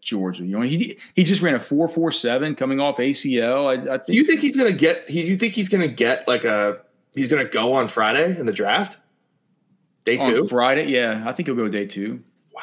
[0.00, 0.44] Georgia.
[0.44, 3.66] You know, he he just ran a four four seven coming off ACL.
[3.66, 5.08] I, I think, Do you think he's gonna get?
[5.08, 6.78] He, you think he's gonna get like a?
[7.14, 8.98] He's gonna go on Friday in the draft.
[10.04, 10.86] Day two, Friday.
[10.88, 12.22] Yeah, I think he'll go day two.
[12.54, 12.62] Wow.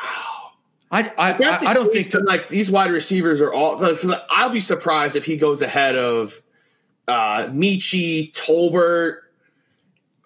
[0.90, 3.96] I I, I, I don't think to, like these wide receivers are all.
[3.96, 6.42] So I'll be surprised if he goes ahead of
[7.08, 9.18] uh Metchie, Tolbert.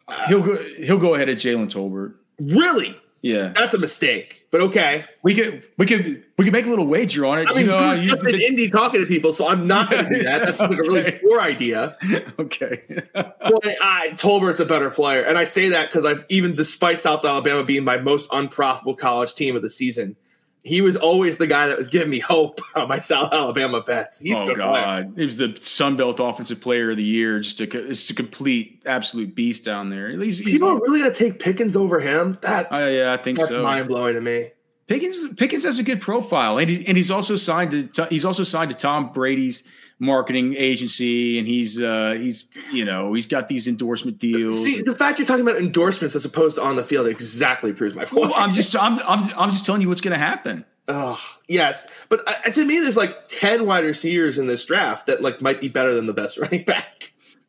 [0.07, 0.55] Uh, he'll go.
[0.77, 2.15] He'll go ahead of Jalen Tolbert.
[2.39, 3.00] Really?
[3.21, 4.47] Yeah, that's a mistake.
[4.49, 7.47] But okay, we could we could we could make a little wager on it.
[7.49, 10.17] I mean, you know, just an Indy talking to people, so I'm not going to
[10.17, 10.39] do that.
[10.43, 10.75] That's okay.
[10.75, 11.97] like a really poor idea.
[12.39, 12.81] okay.
[13.13, 17.23] but I, Tolbert's a better player, and I say that because I've even despite South
[17.23, 20.15] Alabama being my most unprofitable college team of the season,
[20.63, 24.19] he was always the guy that was giving me hope on my South Alabama bets.
[24.19, 27.39] He's oh god, he was the Sun Belt Offensive Player of the Year.
[27.39, 30.09] Just a, just a complete, absolute beast down there.
[30.09, 32.37] He's, he's People are really gonna take Pickens over him.
[32.41, 33.63] That's uh, yeah, I think that's so.
[33.63, 34.51] mind blowing to me.
[34.87, 38.43] Pickens Pickens has a good profile, and he, and he's also signed to he's also
[38.43, 39.63] signed to Tom Brady's
[40.01, 44.61] marketing agency, and he's uh, he's you know he's got these endorsement deals.
[44.61, 47.95] See, the fact you're talking about endorsements as opposed to on the field exactly proves
[47.95, 48.29] my point.
[48.29, 50.65] Well, I'm just I'm, I'm I'm just telling you what's going to happen.
[50.87, 55.21] Oh yes, but uh, to me, there's like ten wide receivers in this draft that
[55.21, 57.00] like might be better than the best running back.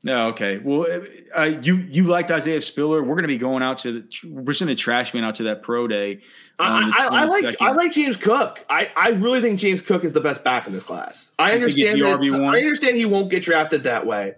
[0.05, 0.59] No, okay.
[0.59, 3.03] Well, uh, uh you you liked Isaiah Spiller.
[3.03, 5.63] We're going to be going out to the we're sending trash man out to that
[5.63, 6.21] pro day.
[6.59, 8.65] I, I, I, like I like James Cook.
[8.69, 11.33] I, I really think James Cook is the best back in this class.
[11.39, 14.35] I understand that, I understand he won't get drafted that way,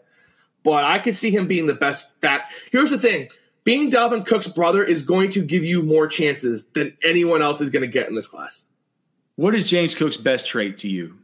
[0.63, 2.51] but I could see him being the best back.
[2.71, 3.29] Here's the thing:
[3.65, 7.71] being Dalvin Cook's brother is going to give you more chances than anyone else is
[7.71, 8.67] going to get in this class.
[9.37, 11.19] What is James Cook's best trait to you?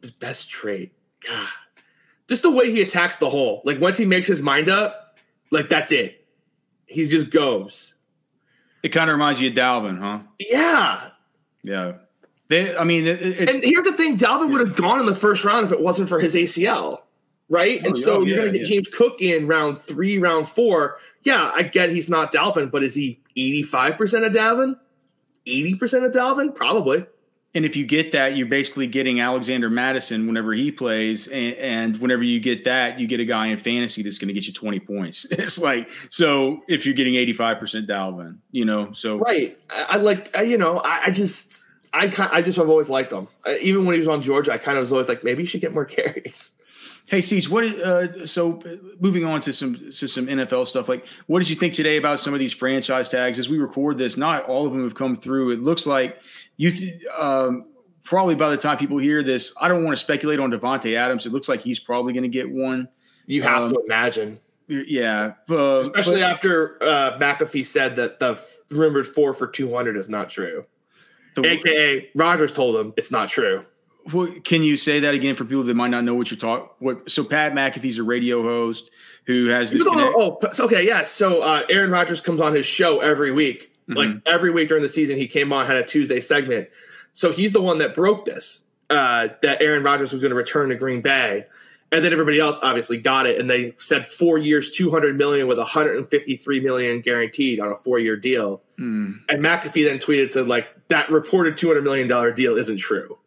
[0.00, 0.92] His best trait,
[1.26, 1.48] God
[2.30, 3.60] just the way he attacks the hole.
[3.64, 5.18] Like once he makes his mind up,
[5.50, 6.24] like that's it.
[6.86, 7.94] He just goes.
[8.84, 10.20] It kind of reminds you of Dalvin, huh?
[10.38, 11.08] Yeah.
[11.64, 11.92] Yeah.
[12.48, 14.52] They, I mean, it, and here's the thing: Dalvin yeah.
[14.52, 17.02] would have gone in the first round if it wasn't for his ACL,
[17.48, 17.80] right?
[17.84, 18.76] Oh, and so oh, you're going to get yeah.
[18.76, 20.98] James Cook in round three, round four.
[21.22, 24.76] Yeah, I get he's not Dalvin, but is he 85 percent of Dalvin?
[25.46, 26.54] 80 percent of Dalvin?
[26.54, 27.06] Probably.
[27.54, 31.96] And if you get that, you're basically getting Alexander Mattison whenever he plays, and, and,
[31.98, 34.52] whenever you get that, you get a guy in fantasy that's going to get you
[34.52, 35.26] 20 points.
[35.40, 38.92] It's like so if you're getting 85% Dalvin, you know.
[38.92, 42.68] So right, I, I like I, you know I, I just I I just have
[42.68, 43.26] always liked him.
[43.60, 45.60] Even when he was on Georgia, I kind of was always like maybe he should
[45.60, 46.52] get more carries.
[47.10, 47.64] Hey, Siege, what?
[47.64, 48.62] Uh, so
[49.00, 52.20] moving on to some to some NFL stuff, like what did you think today about
[52.20, 53.36] some of these franchise tags?
[53.36, 55.50] As we record this, not all of them have come through.
[55.50, 56.18] It looks like
[56.56, 56.70] you
[57.18, 57.66] um,
[58.04, 61.26] probably by the time people hear this, I don't want to speculate on Davante Adams.
[61.26, 62.88] It looks like he's probably going to get one.
[63.26, 64.38] You have um, to imagine.
[64.68, 69.96] Yeah, uh, especially but, after uh, McAfee said that the rumored four for two hundred
[69.96, 70.64] is not true.
[71.34, 73.64] The, AKA Rodgers told him it's not true.
[74.12, 76.68] Well, can you say that again for people that might not know what you're talking?
[76.78, 77.10] What?
[77.10, 78.90] So Pat McAfee's a radio host
[79.26, 79.82] who has this.
[79.86, 81.02] Oh, oh, okay, yeah.
[81.02, 83.72] So uh, Aaron Rodgers comes on his show every week.
[83.88, 83.96] Mm-hmm.
[83.96, 86.68] Like every week during the season, he came on had a Tuesday segment.
[87.12, 90.68] So he's the one that broke this uh, that Aaron Rodgers was going to return
[90.68, 91.46] to Green Bay,
[91.92, 95.48] and then everybody else obviously got it, and they said four years, two hundred million
[95.48, 98.62] with one hundred and fifty three million guaranteed on a four year deal.
[98.78, 99.20] Mm.
[99.28, 103.18] And McAfee then tweeted said like that reported two hundred million dollar deal isn't true.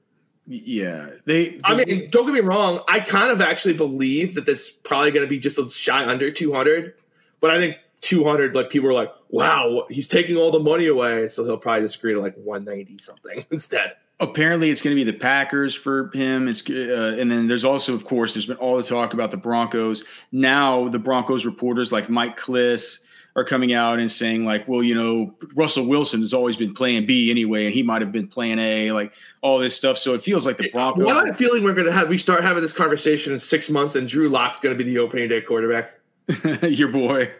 [0.45, 2.81] Yeah, they, they, I mean, don't get me wrong.
[2.87, 6.29] I kind of actually believe that that's probably going to be just a shy under
[6.31, 6.95] 200,
[7.39, 11.29] but I think 200, like people are like, wow, he's taking all the money away,
[11.29, 13.93] so he'll probably just agree to like 190 something instead.
[14.19, 16.47] Apparently, it's going to be the Packers for him.
[16.47, 19.37] It's uh, and then there's also, of course, there's been all the talk about the
[19.37, 20.03] Broncos.
[20.31, 22.99] Now, the Broncos reporters like Mike Klis
[23.35, 27.05] are coming out and saying like, well, you know, Russell Wilson has always been playing
[27.05, 29.97] B anyway, and he might have been playing A, like all this stuff.
[29.97, 31.05] So it feels like the Broncos.
[31.05, 33.95] What I'm feeling we're going to have, we start having this conversation in six months,
[33.95, 35.99] and Drew Lock's going to be the opening day quarterback.
[36.63, 37.31] Your boy.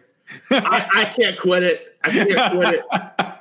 [0.50, 1.96] I, I, can't quit it.
[2.02, 3.30] I can't quit it.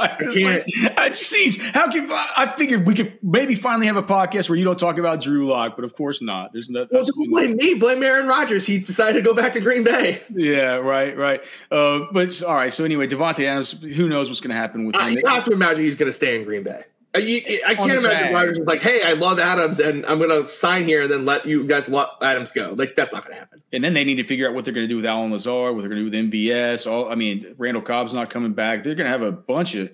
[0.00, 0.64] I can't.
[0.82, 4.56] Like, I just how can I figured we could maybe finally have a podcast where
[4.56, 6.52] you don't talk about Drew Lock, but of course not.
[6.52, 6.86] There's no.
[6.90, 7.74] Well, blame me.
[7.74, 8.66] Blame Aaron Rodgers.
[8.66, 10.22] He decided to go back to Green Bay.
[10.30, 11.40] Yeah, right, right.
[11.70, 12.72] Uh, but all right.
[12.72, 13.72] So anyway, Davante Adams.
[13.72, 15.10] Who knows what's going to happen with him?
[15.10, 16.84] You have to imagine he's going to stay in Green Bay.
[17.12, 20.50] I, I can't imagine Rodgers is like, "Hey, I love Adams, and I'm going to
[20.50, 23.40] sign here, and then let you guys let Adams go." Like that's not going to
[23.40, 23.62] happen.
[23.72, 25.74] And then they need to figure out what they're going to do with Allen Lazard,
[25.74, 26.90] what they're going to do with MVS.
[26.90, 28.84] All I mean, Randall Cobb's not coming back.
[28.84, 29.90] They're going to have a bunch of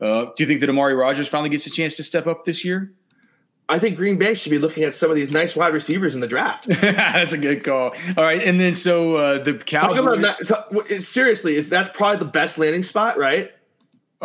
[0.00, 2.64] uh, do you think that Amari Rodgers finally gets a chance to step up this
[2.64, 2.92] year?
[3.68, 6.20] I think Green Bay should be looking at some of these nice wide receivers in
[6.20, 6.66] the draft.
[6.68, 7.94] that's a good call.
[8.16, 9.98] All right, and then so uh, the Cowboys.
[9.98, 10.46] Talk about that.
[10.46, 13.52] So, seriously, is that's probably the best landing spot, right?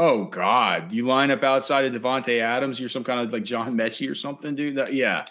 [0.01, 3.75] Oh God, you line up outside of Davante Adams, you're some kind of like John
[3.75, 4.77] Metchie or something, dude.
[4.77, 5.25] That, yeah,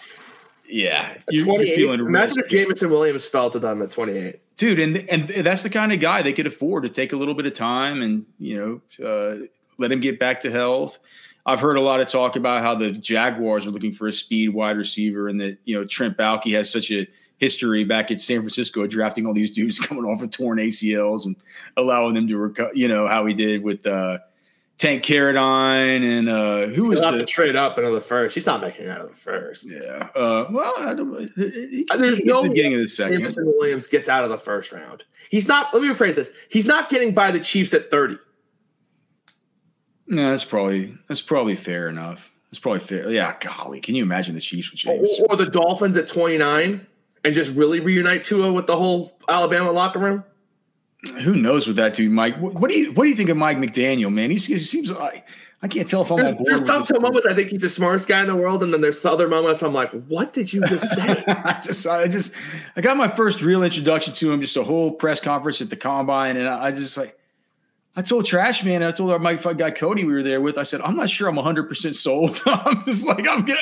[0.69, 2.01] Yeah, you, are feeling.
[2.01, 5.91] Imagine if Jameson Williams fell to them at 28, dude, and and that's the kind
[5.91, 9.07] of guy they could afford to take a little bit of time and you know
[9.09, 9.47] uh,
[9.79, 10.99] let him get back to health.
[11.47, 14.51] I've heard a lot of talk about how the Jaguars are looking for a speed
[14.51, 17.07] wide receiver, and that you know Trent Baalke has such a
[17.39, 21.37] history back at San Francisco drafting all these dudes coming off of torn ACLs and
[21.79, 22.73] allowing them to recover.
[22.75, 23.87] You know how he did with.
[23.87, 24.19] Uh,
[24.79, 28.35] Tank Carradine and uh, who was the trade up into the first?
[28.35, 29.69] He's not making it out of the first.
[29.69, 30.09] Yeah.
[30.15, 33.19] Uh, well, I don't, he, there's no the beginning of the second.
[33.19, 35.03] Jameson Williams gets out of the first round.
[35.31, 35.75] He's not.
[35.75, 36.33] Let me rephrase this.
[36.49, 38.19] He's not getting by the Chiefs at thirty.
[40.07, 42.31] No, that's probably that's probably fair enough.
[42.51, 43.11] That's probably fair.
[43.11, 45.19] Yeah, golly, can you imagine the Chiefs with James?
[45.21, 46.87] Or, or the Dolphins at twenty nine
[47.25, 50.25] and just really reunite Tua with the whole Alabama locker room?
[51.23, 52.37] Who knows what that dude, Mike?
[52.39, 54.31] What, do you what do you think of Mike McDaniel, man?
[54.31, 55.25] He, he seems like
[55.63, 58.09] I can't tell if I'm there's, There's some, some moments I think he's the smartest
[58.09, 60.89] guy in the world, and then there's other moments I'm like, what did you just
[60.95, 61.25] say?
[61.29, 62.33] I just I just
[62.77, 65.77] I got my first real introduction to him, just a whole press conference at the
[65.77, 67.18] combine, and I, I just like
[67.99, 70.57] I told Trash Man, and I told our my guy Cody we were there with,
[70.57, 72.41] I said, I'm not sure I'm 100% sold.
[72.47, 73.59] I'm just like, I'm gonna,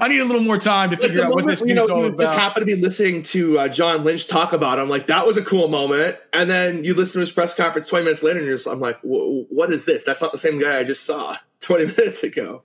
[0.00, 2.04] I need a little more time to figure out moment, what this you know, all
[2.04, 2.20] about.
[2.20, 4.84] just happened to be listening to uh, John Lynch talk about him.
[4.84, 6.16] I'm like, that was a cool moment.
[6.32, 8.78] And then you listen to his press conference 20 minutes later and you're just, I'm
[8.78, 10.04] like, what is this?
[10.04, 12.62] That's not the same guy I just saw 20 minutes ago.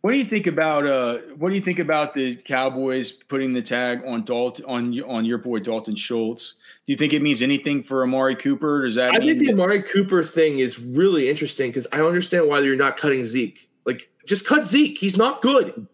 [0.00, 3.60] What do you think about uh, what do you think about the Cowboys putting the
[3.60, 6.54] tag on Dalton on on your boy Dalton Schultz?
[6.90, 8.84] Do you think it means anything for Amari Cooper?
[8.84, 9.14] Does that?
[9.14, 12.96] I think the Amari Cooper thing is really interesting because I understand why you're not
[12.96, 13.70] cutting Zeke.
[13.86, 14.98] Like, just cut Zeke.
[14.98, 15.86] He's not good.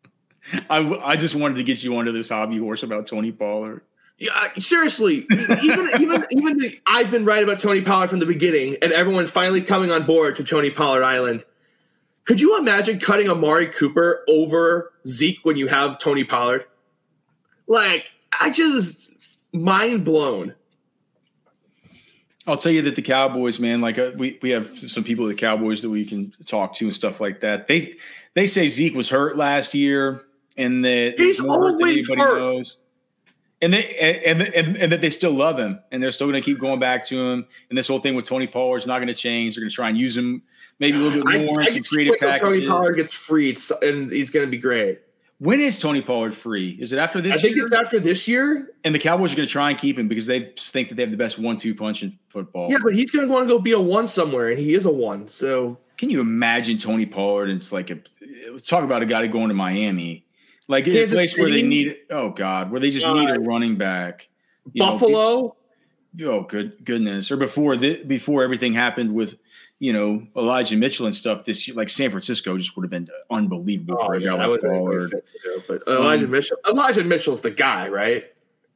[0.70, 3.82] I, I just wanted to get you onto this hobby horse about Tony Pollard.
[4.18, 5.26] Yeah, seriously.
[5.28, 5.58] even
[6.00, 9.60] even even the, I've been right about Tony Pollard from the beginning, and everyone's finally
[9.60, 11.42] coming on board to Tony Pollard Island.
[12.26, 16.64] Could you imagine cutting Amari Cooper over Zeke when you have Tony Pollard?
[17.66, 19.10] Like, I just
[19.62, 20.54] mind blown.
[22.46, 25.28] I'll tell you that the Cowboys, man, like uh, we we have some people at
[25.28, 27.68] the Cowboys that we can talk to and stuff like that.
[27.68, 27.94] They
[28.34, 30.24] they say Zeke was hurt last year
[30.56, 32.38] and that he's always hurt.
[32.38, 32.78] Knows.
[33.60, 36.44] And they and, and and that they still love him and they're still going to
[36.44, 37.46] keep going back to him.
[37.68, 39.54] And this whole thing with Tony Pollard is not going to change.
[39.54, 40.42] They're going to try and use him
[40.78, 41.60] maybe a little bit more.
[41.60, 42.40] I, I some creative packages.
[42.40, 45.00] Tony Pollard gets freed, and he's going to be great.
[45.40, 46.76] When is Tony Pollard free?
[46.80, 47.36] Is it after this?
[47.36, 47.64] I think year?
[47.64, 48.72] it's after this year.
[48.82, 51.02] And the Cowboys are going to try and keep him because they think that they
[51.02, 52.68] have the best one-two punch in football.
[52.70, 54.84] Yeah, but he's going to want to go be a one somewhere, and he is
[54.84, 55.28] a one.
[55.28, 57.50] So can you imagine Tony Pollard?
[57.50, 58.00] It's like a
[58.50, 60.26] let's talk about a guy going to Miami,
[60.66, 61.42] like Kansas a place City?
[61.42, 61.96] where they need.
[62.10, 64.28] Oh God, where they just uh, need a running back.
[64.76, 65.56] Buffalo.
[66.14, 67.30] Know, oh good goodness!
[67.30, 69.36] Or before the before everything happened with
[69.78, 73.08] you know Elijah Mitchell and stuff this year, like San Francisco just would have been
[73.30, 75.22] unbelievable oh, for a yeah, guy like Pollard.
[75.68, 78.24] But Elijah um, Mitchell, Elijah Mitchell's the guy, right?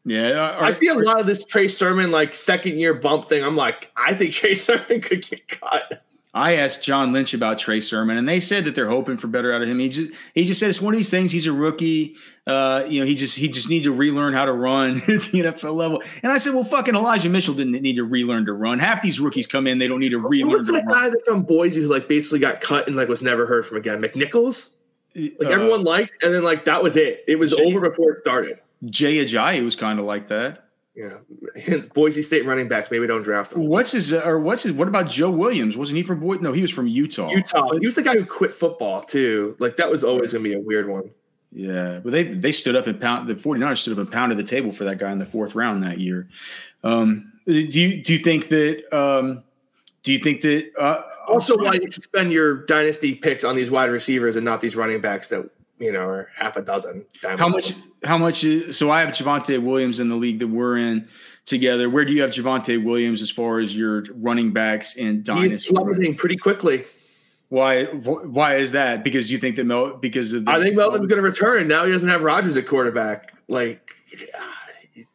[0.05, 3.45] Yeah, I see a lot of this Trey Sermon like second year bump thing.
[3.45, 6.05] I'm like, I think Trey Sermon could get cut.
[6.35, 9.53] I asked John Lynch about Trey Sermon, and they said that they're hoping for better
[9.53, 9.79] out of him.
[9.79, 11.31] He just he just said it's one of these things.
[11.31, 12.15] He's a rookie.
[12.47, 15.43] Uh, you know, he just he just need to relearn how to run at the
[15.43, 16.03] NFL level.
[16.23, 18.79] And I said, well, fucking Elijah Mitchell didn't need to relearn to run.
[18.79, 20.53] Half these rookies come in, they don't need to relearn.
[20.53, 23.45] What's that guy that's from Boise who like basically got cut and like was never
[23.45, 24.01] heard from again?
[24.01, 24.71] McNichols.
[25.15, 27.25] Like uh, everyone liked, and then like that was it.
[27.29, 28.59] It was Jay, over before it started.
[28.87, 30.69] Jay Ajayi was kind of like that.
[30.95, 31.19] Yeah,
[31.95, 33.67] Boise State running backs maybe don't draft him.
[33.67, 34.73] What's his uh, or what's his?
[34.73, 35.77] What about Joe Williams?
[35.77, 36.43] Wasn't he from Boise?
[36.43, 37.31] No, he was from Utah.
[37.31, 37.73] Utah.
[37.79, 39.57] He was the guy who quit football too.
[39.59, 41.11] Like that was always going to be a weird one.
[41.51, 44.45] Yeah, but they they stood up and pound the 49ers stood up and pounded the
[44.45, 46.29] table for that guy in the fourth round that year.
[46.85, 48.95] Um, do you do you think that?
[48.95, 49.45] Um,
[50.03, 50.73] do you think that?
[50.79, 54.61] Uh, also, why you should spend your dynasty picks on these wide receivers and not
[54.61, 55.49] these running backs that
[55.83, 57.05] you know or half a dozen.
[57.23, 57.75] How much?
[58.05, 61.09] how much is so I have Javonte Williams in the league that we're in
[61.45, 61.89] together.
[61.89, 65.75] Where do you have Javonte Williams as far as your running backs in dynasty?
[66.01, 66.85] He's pretty quickly.
[67.49, 67.85] Why?
[67.85, 69.05] Why is that?
[69.05, 69.97] Because you think that Mel?
[69.97, 71.69] Because of the, I think Melvin's going to return.
[71.69, 73.35] Now he doesn't have Rodgers at quarterback.
[73.49, 73.91] Like,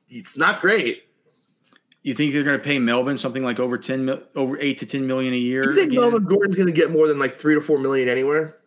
[0.08, 1.04] it's not great.
[2.04, 5.08] You think they're going to pay Melvin something like over ten, over eight to ten
[5.08, 5.64] million a year?
[5.64, 6.02] Do You think again?
[6.02, 8.58] Melvin Gordon's going to get more than like three to four million anywhere?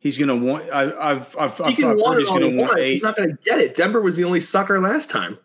[0.00, 0.70] He's going to want.
[0.70, 2.84] I, have I've, he I've can want it all he wants.
[2.84, 3.76] He's not going to get it.
[3.76, 5.38] Denver was the only sucker last time.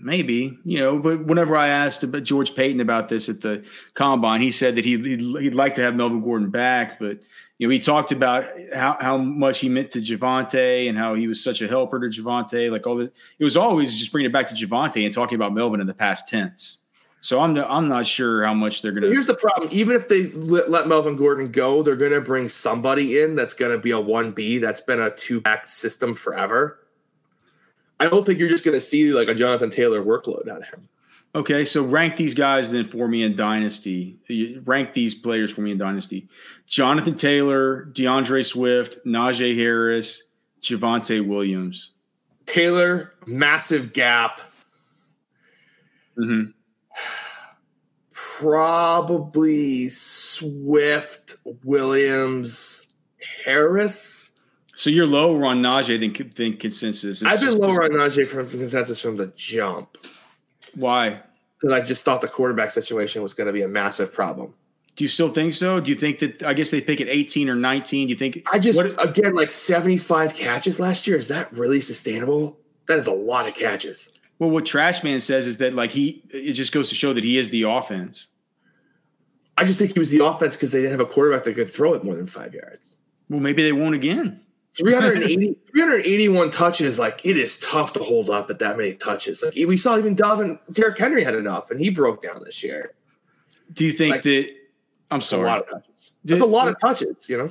[0.00, 4.40] Maybe you know, but whenever I asked about George Paton about this at the combine,
[4.40, 7.18] he said that he'd, he'd, he'd like to have Melvin Gordon back, but
[7.58, 11.26] you know, he talked about how, how much he meant to Javonte and how he
[11.26, 12.70] was such a helper to Javonte.
[12.70, 15.52] Like all the, it was always just bringing it back to Javonte and talking about
[15.52, 16.78] Melvin in the past tense.
[17.20, 19.08] So I'm I'm not sure how much they're gonna.
[19.08, 22.48] Here's the problem: even if they let, let Melvin Gordon go, they're going to bring
[22.48, 24.58] somebody in that's going to be a one B.
[24.58, 26.78] That's been a two back system forever.
[28.00, 30.68] I don't think you're just going to see like a Jonathan Taylor workload out of
[30.68, 30.88] him.
[31.34, 34.16] Okay, so rank these guys then for me in Dynasty.
[34.64, 36.28] Rank these players for me in Dynasty.
[36.66, 40.22] Jonathan Taylor, D'Andre Swift, Najee Harris,
[40.62, 41.90] Javonte Williams.
[42.46, 44.40] Taylor, massive gap.
[46.18, 46.50] Mm-hmm.
[48.38, 52.86] Probably Swift, Williams,
[53.44, 54.30] Harris.
[54.76, 57.20] So you're lower on Najee than, than consensus.
[57.20, 59.98] It's I've been lower on Najee from, from consensus from the jump.
[60.76, 61.20] Why?
[61.60, 64.54] Because I just thought the quarterback situation was going to be a massive problem.
[64.94, 65.80] Do you still think so?
[65.80, 68.06] Do you think that I guess they pick at 18 or 19?
[68.06, 71.16] Do you think I just what, again like 75 catches last year?
[71.16, 72.56] Is that really sustainable?
[72.86, 74.12] That is a lot of catches.
[74.38, 77.38] Well, what Trashman says is that like he it just goes to show that he
[77.38, 78.28] is the offense.
[79.56, 81.68] I just think he was the offense because they didn't have a quarterback that could
[81.68, 83.00] throw it more than five yards.
[83.28, 84.40] Well, maybe they won't again.
[84.76, 89.42] 380, 381 touches, like it is tough to hold up at that many touches.
[89.42, 92.94] Like we saw even Dalvin Derrick Henry had enough and he broke down this year.
[93.72, 94.50] Do you think like, that
[95.10, 95.42] I'm sorry.
[95.42, 96.12] a lot of touches.
[96.24, 97.50] That's a lot of touches, you know.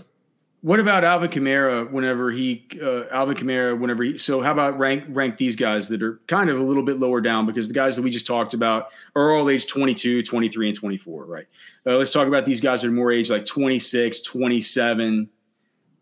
[0.67, 1.89] What about Alvin Kamara?
[1.89, 4.17] Whenever he, uh, Alvin Kamara, whenever he.
[4.17, 7.21] So how about rank rank these guys that are kind of a little bit lower
[7.21, 10.77] down because the guys that we just talked about are all age 22, 23, and
[10.77, 11.45] 24, right?
[11.85, 15.29] Uh, let's talk about these guys that are more age like 26, 27,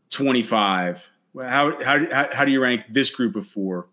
[0.09, 1.09] 25.
[1.43, 3.85] How how how do you rank this group of four?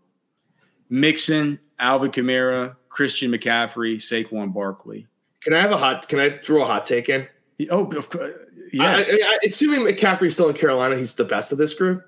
[0.89, 5.07] Mixon, Alvin Kamara, Christian McCaffrey, Saquon Barkley.
[5.43, 6.09] Can I have a hot?
[6.09, 7.29] Can I throw a hot take in?
[7.71, 8.33] Oh, of course.
[8.73, 9.11] Yes.
[9.11, 12.05] I, I, assuming McCaffrey's still in Carolina, he's the best of this group.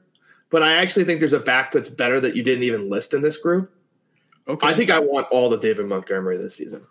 [0.51, 3.23] But I actually think there's a back that's better that you didn't even list in
[3.23, 3.73] this group.
[4.47, 4.67] Okay.
[4.67, 6.87] I think I want all the David Montgomery this season.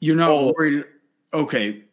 [0.00, 0.84] You're not all worried.
[1.34, 1.84] Okay.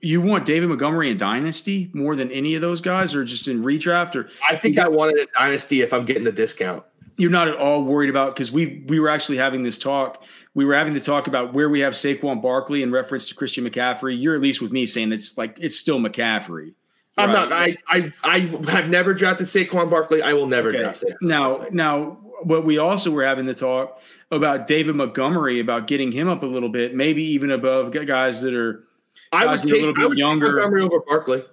[0.00, 3.62] You want David Montgomery in Dynasty more than any of those guys, or just in
[3.62, 4.14] redraft?
[4.14, 6.84] Or I think I wanted a Dynasty if I'm getting the discount.
[7.16, 10.24] You're not at all worried about because we we were actually having this talk
[10.58, 13.64] we were having to talk about where we have Saquon Barkley in reference to Christian
[13.64, 14.20] McCaffrey.
[14.20, 16.74] You're at least with me saying it's like it's still McCaffrey.
[17.16, 17.52] I'm not.
[17.52, 20.20] I, I I have never drafted Saquon Barkley.
[20.20, 20.78] I will never okay.
[20.78, 21.14] draft Saquon.
[21.22, 21.76] Now, Barkley.
[21.76, 24.00] now, what we also were having to talk
[24.32, 28.52] about David Montgomery about getting him up a little bit, maybe even above guys that
[28.52, 28.82] are.
[29.30, 30.54] I was a little bit younger.
[30.54, 31.44] Montgomery over Barkley.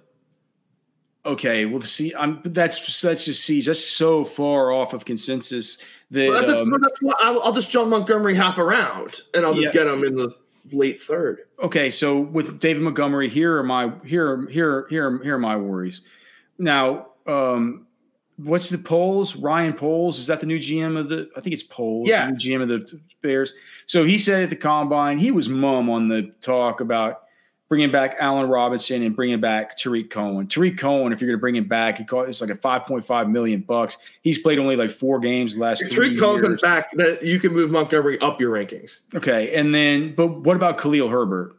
[1.24, 5.78] Okay, well, see, I'm that's that's just see that's so far off of consensus
[6.10, 9.74] that well, that's, um, that's I'll, I'll, just jump Montgomery half around and I'll just
[9.74, 9.84] yeah.
[9.84, 10.30] get him in the
[10.72, 11.40] late third.
[11.62, 16.02] Okay, so with David Montgomery, here are my here here here here are my worries.
[16.58, 17.86] Now, um,
[18.36, 19.36] what's the Poles?
[19.36, 21.28] Ryan Poles is that the new GM of the?
[21.36, 22.08] I think it's Poles.
[22.08, 23.54] Yeah, GM of the Bears.
[23.86, 27.22] So he said at the combine he was mum on the talk about
[27.68, 30.46] bringing back Allen Robinson and bringing back Tarik Cohen.
[30.46, 33.30] Tarik Cohen, if you're going to bring him back, he called it's like a 5.5
[33.30, 33.98] million bucks.
[34.22, 35.82] He's played only like four games last.
[35.82, 39.00] If Tarik Cohen comes back, that you can move Montgomery up your rankings.
[39.14, 41.56] Okay, and then but what about Khalil Herbert?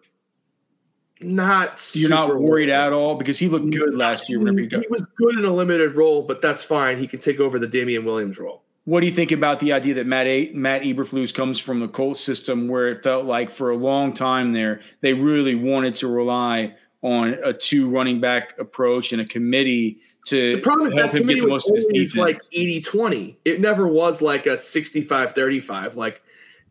[1.21, 4.37] Not you're not worried at all because he looked good last year.
[4.37, 6.97] Whenever he, he was good in a limited role, but that's fine.
[6.97, 8.63] He can take over the Damien Williams role.
[8.87, 11.89] What do you think about the idea that Matt a- Matt Eberflus comes from the
[11.89, 16.07] Colts system, where it felt like for a long time there they really wanted to
[16.07, 21.27] rely on a two running back approach and a committee to the problem help him
[21.27, 22.15] get the most of his defense.
[22.15, 23.35] like 80-20.
[23.43, 25.95] It never was like a 65-35.
[25.95, 26.21] Like,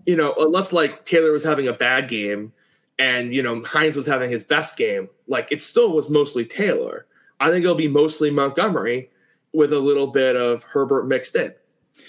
[0.07, 2.51] you know, unless like Taylor was having a bad game
[2.99, 7.05] and, you know, Hines was having his best game, like it still was mostly Taylor.
[7.41, 9.11] I think it'll be mostly Montgomery
[9.53, 11.53] with a little bit of Herbert mixed in.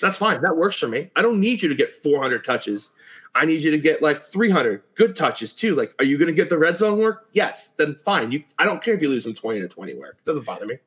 [0.02, 0.42] That's fine.
[0.42, 1.10] That works for me.
[1.16, 2.92] I don't need you to get 400 touches.
[3.36, 5.76] I need you to get like 300 good touches too.
[5.76, 7.28] Like, are you going to get the red zone work?
[7.34, 7.74] Yes.
[7.78, 8.32] Then fine.
[8.32, 8.44] You.
[8.58, 10.18] I don't care if you lose them 20 to 20 work.
[10.20, 10.78] It doesn't bother me.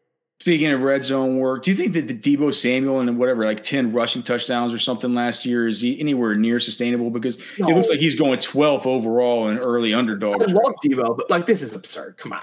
[0.40, 3.62] Speaking of red zone work, do you think that the Deebo Samuel and whatever, like
[3.62, 7.10] 10 rushing touchdowns or something last year, is he anywhere near sustainable?
[7.10, 7.68] Because no.
[7.68, 10.42] it looks like he's going 12th overall in early underdog.
[10.42, 12.16] I love Deebo, but like this is absurd.
[12.16, 12.42] Come on.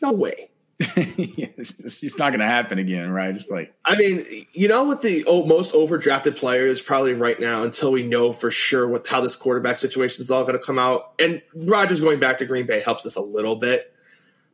[0.00, 0.50] No way.
[0.96, 3.30] It's, not going to happen again, right?
[3.30, 7.38] It's like I mean, you know what the oh, most overdrafted player is probably right
[7.38, 10.64] now until we know for sure what how this quarterback situation is all going to
[10.64, 11.12] come out.
[11.18, 13.94] And Rodgers going back to Green Bay helps us a little bit,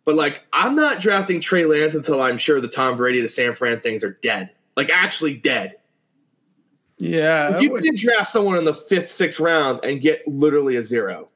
[0.05, 3.55] but like I'm not drafting Trey Lance until I'm sure the Tom Brady, the San
[3.55, 5.76] Fran things are dead, like actually dead.
[6.98, 11.28] Yeah, you can draft someone in the fifth, sixth round and get literally a zero.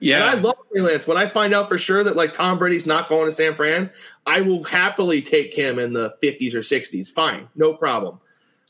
[0.00, 1.06] Yeah, and I love Trey Lance.
[1.06, 3.90] When I find out for sure that like Tom Brady's not going to San Fran,
[4.26, 7.10] I will happily take him in the 50s or 60s.
[7.10, 8.18] Fine, no problem.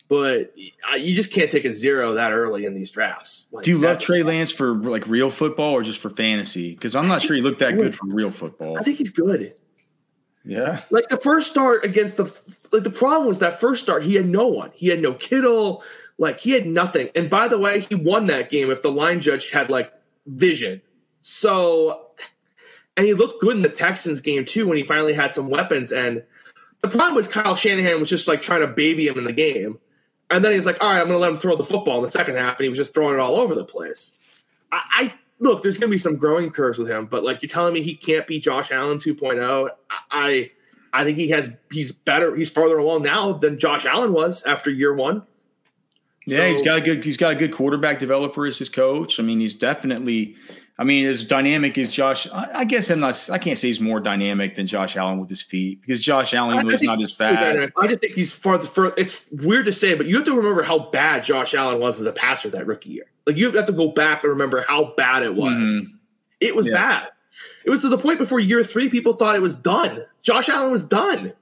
[0.08, 3.48] but you just can't take a zero that early in these drafts.
[3.50, 6.74] Like, Do you love Trey Lance for like real football or just for fantasy?
[6.74, 8.78] Because I'm not sure he looked that good for real football.
[8.78, 9.54] I think he's good.
[10.44, 10.82] Yeah.
[10.90, 12.24] Like the first start against the
[12.70, 14.70] like the problem was that first start he had no one.
[14.74, 15.82] He had no Kittle.
[16.18, 17.08] Like he had nothing.
[17.16, 19.92] And by the way, he won that game if the line judge had like
[20.26, 20.80] vision.
[21.28, 22.06] So
[22.96, 25.90] and he looked good in the Texans game too when he finally had some weapons.
[25.90, 26.22] And
[26.82, 29.76] the problem was Kyle Shanahan was just like trying to baby him in the game.
[30.30, 32.04] And then he's like, all right, I'm going to let him throw the football in
[32.04, 32.58] the second half.
[32.58, 34.12] And he was just throwing it all over the place.
[34.70, 37.48] I, I look, there's going to be some growing curves with him, but like you're
[37.48, 39.68] telling me he can't be Josh Allen 2.0.
[40.12, 40.52] I,
[40.92, 44.70] I think he has, he's better, he's farther along now than Josh Allen was after
[44.70, 45.24] year one.
[46.24, 49.18] Yeah, so, he's got a good, he's got a good quarterback developer as his coach.
[49.20, 50.36] I mean, he's definitely,
[50.78, 53.30] I mean, as dynamic as Josh, I, I, guess I'm not.
[53.32, 56.66] I can't say he's more dynamic than Josh Allen with his feet because Josh Allen
[56.66, 57.72] was not as fast.
[57.78, 58.60] I just think he's far.
[58.60, 58.94] further.
[58.98, 62.06] It's weird to say, but you have to remember how bad Josh Allen was as
[62.06, 63.06] a passer that rookie year.
[63.26, 65.54] Like you have to go back and remember how bad it was.
[65.54, 65.96] Mm-hmm.
[66.40, 66.74] It was yeah.
[66.74, 67.08] bad.
[67.64, 70.04] It was to the point before year three, people thought it was done.
[70.22, 71.32] Josh Allen was done.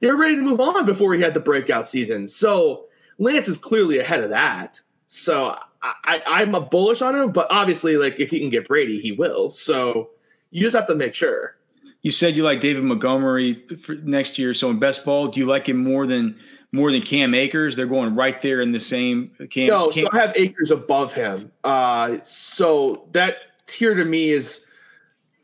[0.00, 2.28] They were ready to move on before he had the breakout season.
[2.28, 2.86] So
[3.18, 4.80] Lance is clearly ahead of that.
[5.06, 5.58] So
[6.04, 9.12] I, I'm a bullish on him, but obviously, like if he can get Brady, he
[9.12, 9.50] will.
[9.50, 10.10] So
[10.50, 11.56] you just have to make sure.
[12.02, 14.54] You said you like David Montgomery for next year.
[14.54, 16.36] So in best ball, do you like him more than
[16.72, 17.74] more than Cam Akers?
[17.74, 19.32] They're going right there in the same.
[19.50, 21.50] Cam, no, Cam- so I have Akers above him.
[21.64, 24.64] Uh, so that tier to me is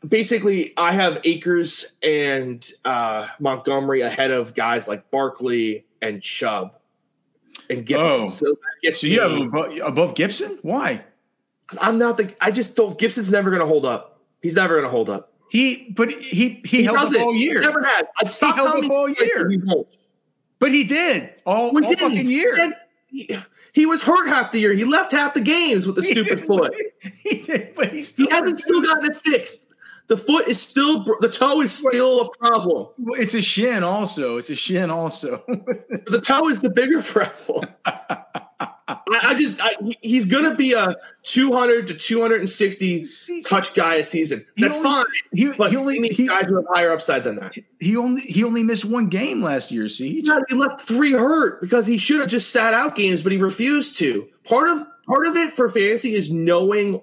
[0.07, 6.75] basically I have Akers and uh, Montgomery ahead of guys like Barkley and Chubb
[7.69, 8.05] and Gibson.
[8.05, 8.27] Oh.
[8.27, 8.55] So,
[8.93, 10.59] so you have above, above Gibson?
[10.61, 11.03] Why?
[11.65, 12.33] Because I'm not the.
[12.41, 12.97] I just don't.
[12.97, 14.21] Gibson's never going to hold up.
[14.41, 15.33] He's never going to hold up.
[15.49, 17.61] He, but he he, he held up all year.
[17.61, 18.07] He never had.
[18.19, 19.49] I'd stop he held up all year.
[19.49, 19.59] He.
[20.59, 22.73] But he did all, we all fucking year.
[23.07, 23.37] He,
[23.73, 24.73] he, was hurt half the year.
[24.73, 26.73] He left half the games with the stupid foot.
[27.17, 28.01] he did, but he
[28.31, 29.72] hasn't still gotten it fixed.
[30.07, 32.87] The foot is still the toe is still a problem.
[33.13, 34.37] It's a shin also.
[34.37, 35.43] It's a shin also.
[35.47, 37.69] the toe is the bigger problem.
[38.87, 43.07] I, just I, he's going to be a 200 to 260
[43.45, 44.45] touch guy a season.
[44.57, 45.05] That's only, fine.
[45.33, 47.55] He, but he only he, guys with higher upside than that.
[47.79, 49.87] He only he only missed one game last year.
[49.89, 53.31] See, yeah, he left three hurt because he should have just sat out games, but
[53.31, 54.27] he refused to.
[54.43, 57.01] Part of part of it for fantasy is knowing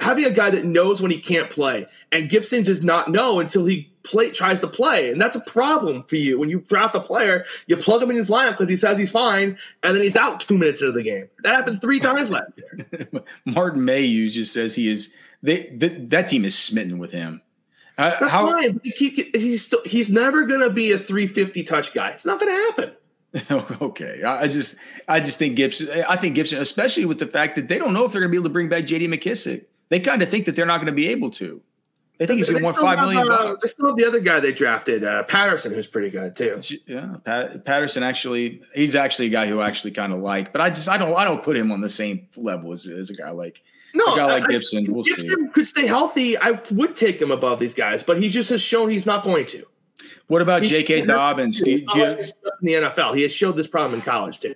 [0.00, 3.64] having a guy that knows when he can't play, and Gibson does not know until
[3.64, 6.38] he play tries to play, and that's a problem for you.
[6.38, 9.10] When you draft a player, you plug him in his lineup because he says he's
[9.10, 11.28] fine, and then he's out two minutes into the game.
[11.42, 13.08] That happened three times last year.
[13.44, 15.12] Martin Mayhew just says he is.
[15.42, 17.42] They that team is smitten with him.
[17.96, 18.74] Uh, that's how, fine.
[18.74, 22.10] But he, he's still, he's never going to be a 350 touch guy.
[22.10, 22.94] It's not going to happen.
[23.82, 24.76] okay, I just
[25.06, 25.88] I just think Gibson.
[26.08, 28.32] I think Gibson, especially with the fact that they don't know if they're going to
[28.32, 29.06] be able to bring back J.D.
[29.08, 29.66] McKissic.
[29.88, 31.62] They kind of think that they're not going to be able to.
[32.18, 33.58] They think he's going to want five million dollars.
[33.62, 36.60] They still have the other guy they drafted, uh, Patterson, who's pretty good too.
[36.86, 40.60] Yeah, Pat, Patterson actually, he's actually a guy who I actually kind of like, but
[40.60, 43.14] I just I don't I don't put him on the same level as, as a
[43.14, 43.62] guy like
[43.94, 44.84] no, a guy like I, Gibson.
[44.88, 45.52] We'll Gibson see.
[45.52, 46.36] could stay healthy.
[46.36, 49.46] I would take him above these guys, but he just has shown he's not going
[49.46, 49.64] to.
[50.26, 51.06] What about J.K.
[51.06, 51.60] Dobbins?
[51.62, 52.24] Do you, do you, in
[52.62, 54.54] the NFL, he has showed this problem in college too.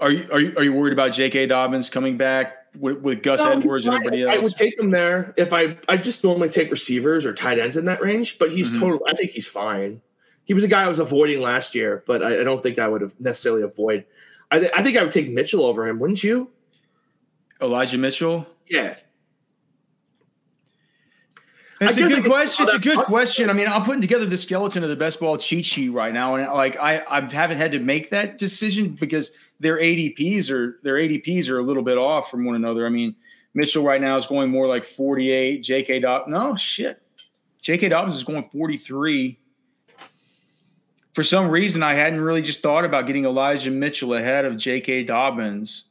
[0.00, 1.46] Are you are you, are you worried about J.K.
[1.46, 2.63] Dobbins coming back?
[2.78, 4.34] With, with Gus no, Edwards and everybody else?
[4.34, 7.76] I would take him there if I I just normally take receivers or tight ends
[7.76, 8.80] in that range, but he's mm-hmm.
[8.80, 9.00] total.
[9.06, 10.00] I think he's fine.
[10.44, 12.88] He was a guy I was avoiding last year, but I, I don't think I
[12.88, 14.04] would have necessarily avoid.
[14.50, 16.50] I, th- I think I would take Mitchell over him, wouldn't you?
[17.60, 18.46] Elijah Mitchell.
[18.68, 18.96] Yeah.
[21.80, 22.66] It's a good question.
[22.66, 23.50] It's a good question.
[23.50, 26.36] I mean, I'm putting together the skeleton of the best ball cheat sheet right now,
[26.36, 30.96] and like I, I haven't had to make that decision because their ADPs are their
[30.96, 32.86] ADPs are a little bit off from one another.
[32.86, 33.14] I mean,
[33.54, 35.62] Mitchell right now is going more like 48.
[35.62, 36.00] J.K.
[36.00, 37.00] Dobbins, no shit.
[37.62, 37.88] J.K.
[37.88, 39.38] Dobbins is going 43.
[41.14, 45.04] For some reason, I hadn't really just thought about getting Elijah Mitchell ahead of J.K.
[45.04, 45.84] Dobbins.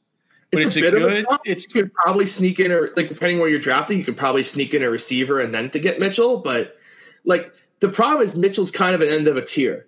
[0.51, 1.25] But it's, it's a, a good.
[1.25, 4.17] A it's you could probably sneak in, or like depending where you're drafting, you could
[4.17, 6.37] probably sneak in a receiver and then to get Mitchell.
[6.37, 6.77] But
[7.25, 9.87] like the problem is Mitchell's kind of an end of a tier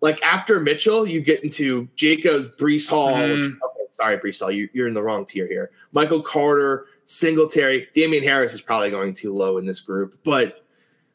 [0.00, 3.14] like after Mitchell, you get into Jacobs, Breece Hall.
[3.14, 3.40] Mm.
[3.40, 5.70] Which, okay, sorry, Breece Hall, you, you're in the wrong tier here.
[5.92, 10.62] Michael Carter, Singletary, Damien Harris is probably going too low in this group, but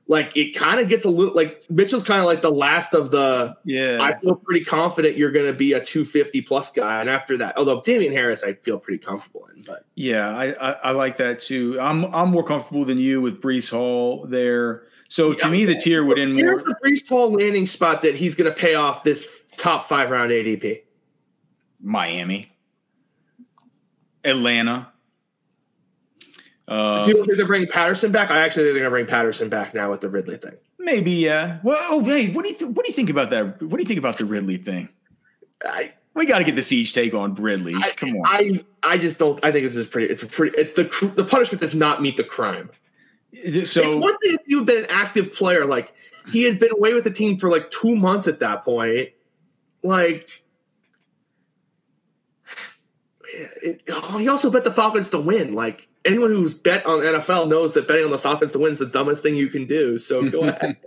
[0.08, 3.12] like it kind of gets a little like Mitchell's kind of like the last of
[3.12, 3.56] the.
[3.64, 7.38] Yeah, I feel pretty confident you're going to be a 250 plus guy, and after
[7.38, 9.64] that, although Damien Harris, I feel pretty comfortable in.
[9.64, 11.78] But yeah, I, I, I like that too.
[11.80, 14.84] I'm I'm more comfortable than you with Breece Hall there.
[15.12, 16.64] So to me, the tier would end more.
[16.64, 20.32] The Breece Hall landing spot that he's going to pay off this top five round
[20.32, 20.84] ADP.
[21.82, 22.50] Miami,
[24.24, 24.88] Atlanta.
[26.66, 28.32] Uh, you don't think they're bringing Patterson back?
[28.32, 30.56] I actually think they're going to bring Patterson back now with the Ridley thing.
[30.80, 31.60] Maybe, yeah.
[31.62, 33.62] Well, oh, hey, what do you th- what do you think about that?
[33.62, 34.88] What do you think about the Ridley thing?
[35.66, 37.74] I we got to get the siege take on Ridley.
[37.76, 38.22] I, Come on.
[38.26, 39.44] I I just don't.
[39.44, 40.08] I think this is pretty.
[40.08, 40.58] It's a pretty.
[40.58, 40.84] It, the
[41.18, 42.70] the punishment does not meet the crime.
[43.34, 45.94] So it's one thing if you've been an active player, like
[46.32, 49.10] he had been away with the team for like two months at that point.
[49.84, 50.44] Like,
[53.34, 55.54] it, oh, he also bet the Falcons to win.
[55.54, 58.80] Like anyone who's bet on NFL knows that betting on the Falcons to win is
[58.80, 60.00] the dumbest thing you can do.
[60.00, 60.78] So go ahead.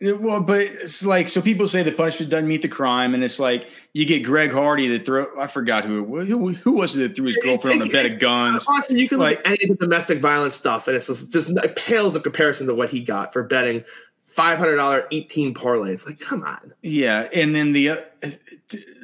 [0.00, 3.38] well, but it's like so people say the punishment doesn't meet the crime, and it's
[3.38, 5.26] like you get Greg Hardy that throw.
[5.38, 8.18] I forgot who who, who was it that threw his girlfriend on a bed of
[8.18, 8.66] guns.
[8.88, 11.50] You can like, look at any of the domestic violence stuff, and it's just, just
[11.50, 13.84] it pales in comparison to what he got for betting
[14.24, 16.06] five hundred dollar eighteen parlays.
[16.06, 16.72] Like, come on.
[16.82, 17.96] Yeah, and then the uh,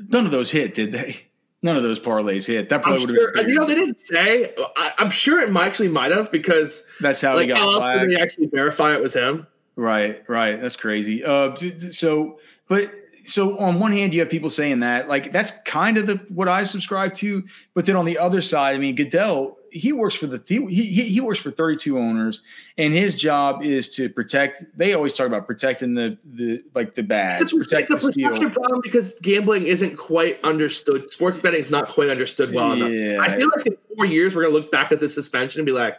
[0.08, 1.26] none of those hit, did they?
[1.62, 2.68] None of those parlays hit.
[2.68, 3.48] That probably would sure, have been.
[3.48, 4.54] You know, they didn't say.
[4.76, 7.98] I, am sure it might, actually might have because that's how like, he got how.
[7.98, 9.46] Did they actually verify it was him?
[9.74, 10.60] Right, right.
[10.60, 11.24] That's crazy.
[11.24, 11.56] Uh,
[11.90, 12.38] so,
[12.68, 12.90] but
[13.24, 16.48] so on one hand, you have people saying that, like that's kind of the what
[16.48, 17.42] I subscribe to.
[17.74, 21.08] But then on the other side, I mean, Goodell he works for the he, he
[21.08, 22.42] he works for 32 owners,
[22.78, 24.64] and his job is to protect.
[24.76, 27.42] They always talk about protecting the the like the badge.
[27.42, 31.10] It's a, protect it's a perception problem because gambling isn't quite understood.
[31.10, 32.86] Sports betting is not quite understood well yeah.
[32.86, 33.28] enough.
[33.28, 35.72] I feel like in four years we're gonna look back at the suspension and be
[35.72, 35.98] like,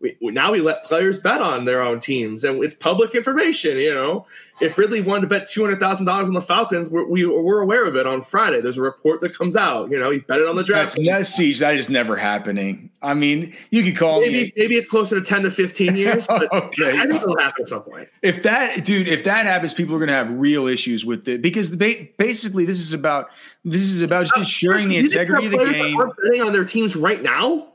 [0.00, 3.76] we, now we let players bet on their own teams, and it's public information.
[3.76, 4.26] You know,
[4.60, 7.60] if Ridley wanted to bet two hundred thousand dollars on the Falcons, we're, we, are
[7.60, 8.62] aware of it on Friday.
[8.62, 9.90] There's a report that comes out.
[9.90, 10.96] You know, he bet it on the draft.
[10.96, 11.58] That's, that's siege.
[11.58, 12.90] That is never happening.
[13.02, 14.52] I mean, you could call maybe me.
[14.56, 16.98] maybe it's closer to ten to fifteen years, but okay.
[16.98, 18.08] I think it'll happen at some point.
[18.22, 21.42] If that, dude, if that happens, people are going to have real issues with it
[21.42, 23.28] because basically this is about
[23.66, 26.00] this is about just uh, ensuring the integrity of the game.
[26.00, 27.69] Are betting on their teams right now.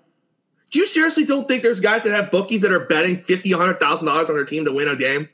[0.71, 3.79] Do you seriously don't think there's guys that have bookies that are betting fifty, hundred
[3.79, 5.29] thousand dollars on their team to win a game?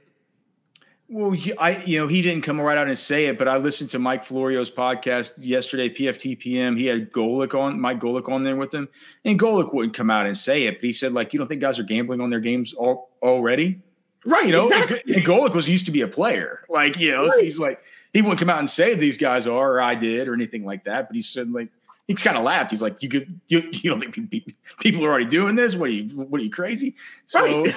[1.13, 3.57] Well, he, I you know he didn't come right out and say it, but I
[3.57, 6.77] listened to Mike Florio's podcast yesterday, PFTPM.
[6.77, 8.87] He had Golic on Mike Golic on there with him,
[9.25, 11.59] and Golic wouldn't come out and say it, but he said like, you don't think
[11.59, 13.81] guys are gambling on their games all, already?
[14.25, 14.45] Right.
[14.45, 15.01] You know, exactly.
[15.13, 17.33] and, was used to be a player, like you know, right.
[17.33, 17.81] so he's like
[18.13, 20.85] he wouldn't come out and say these guys are or I did or anything like
[20.85, 21.69] that, but he said like
[22.11, 22.71] he's kind of laughed.
[22.71, 24.45] He's like, "You could, you, you don't think
[24.79, 25.75] people are already doing this?
[25.75, 26.95] What are you, what are you crazy?"
[27.25, 27.75] So, right.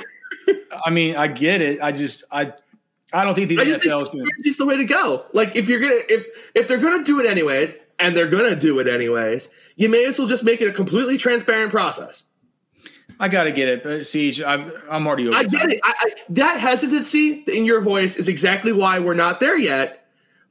[0.85, 1.81] I mean, I get it.
[1.81, 2.53] I just, I,
[3.13, 4.55] I don't think the I NFL think is going to.
[4.59, 5.27] the way to go.
[5.33, 8.79] Like, if you're gonna, if if they're gonna do it anyways, and they're gonna do
[8.81, 12.25] it anyways, you may as well just make it a completely transparent process.
[13.21, 14.43] I got to get it, but Siege.
[14.43, 15.37] I'm, I'm already over.
[15.37, 15.81] I get it.
[15.85, 20.05] I, I, that hesitancy in your voice is exactly why we're not there yet.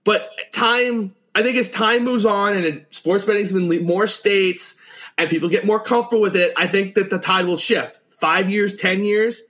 [0.06, 4.78] But time I think as time moves on and sports betting's been more states
[5.18, 8.00] and people get more comfortable with it, I think that the tide will shift.
[8.10, 9.44] Five years, ten years,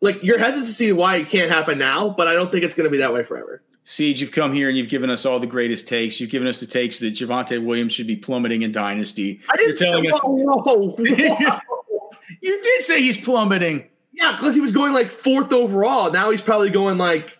[0.00, 2.74] like you're hesitant to see why it can't happen now, but I don't think it's
[2.74, 3.62] going to be that way forever.
[3.84, 6.20] Siege, you've come here and you've given us all the greatest takes.
[6.20, 9.40] You've given us the takes that Javonte Williams should be plummeting in Dynasty.
[9.48, 10.96] I didn't say, us, whoa, whoa, whoa.
[12.40, 13.88] you did say he's plummeting.
[14.12, 16.12] Yeah, because he was going like fourth overall.
[16.12, 17.38] Now he's probably going like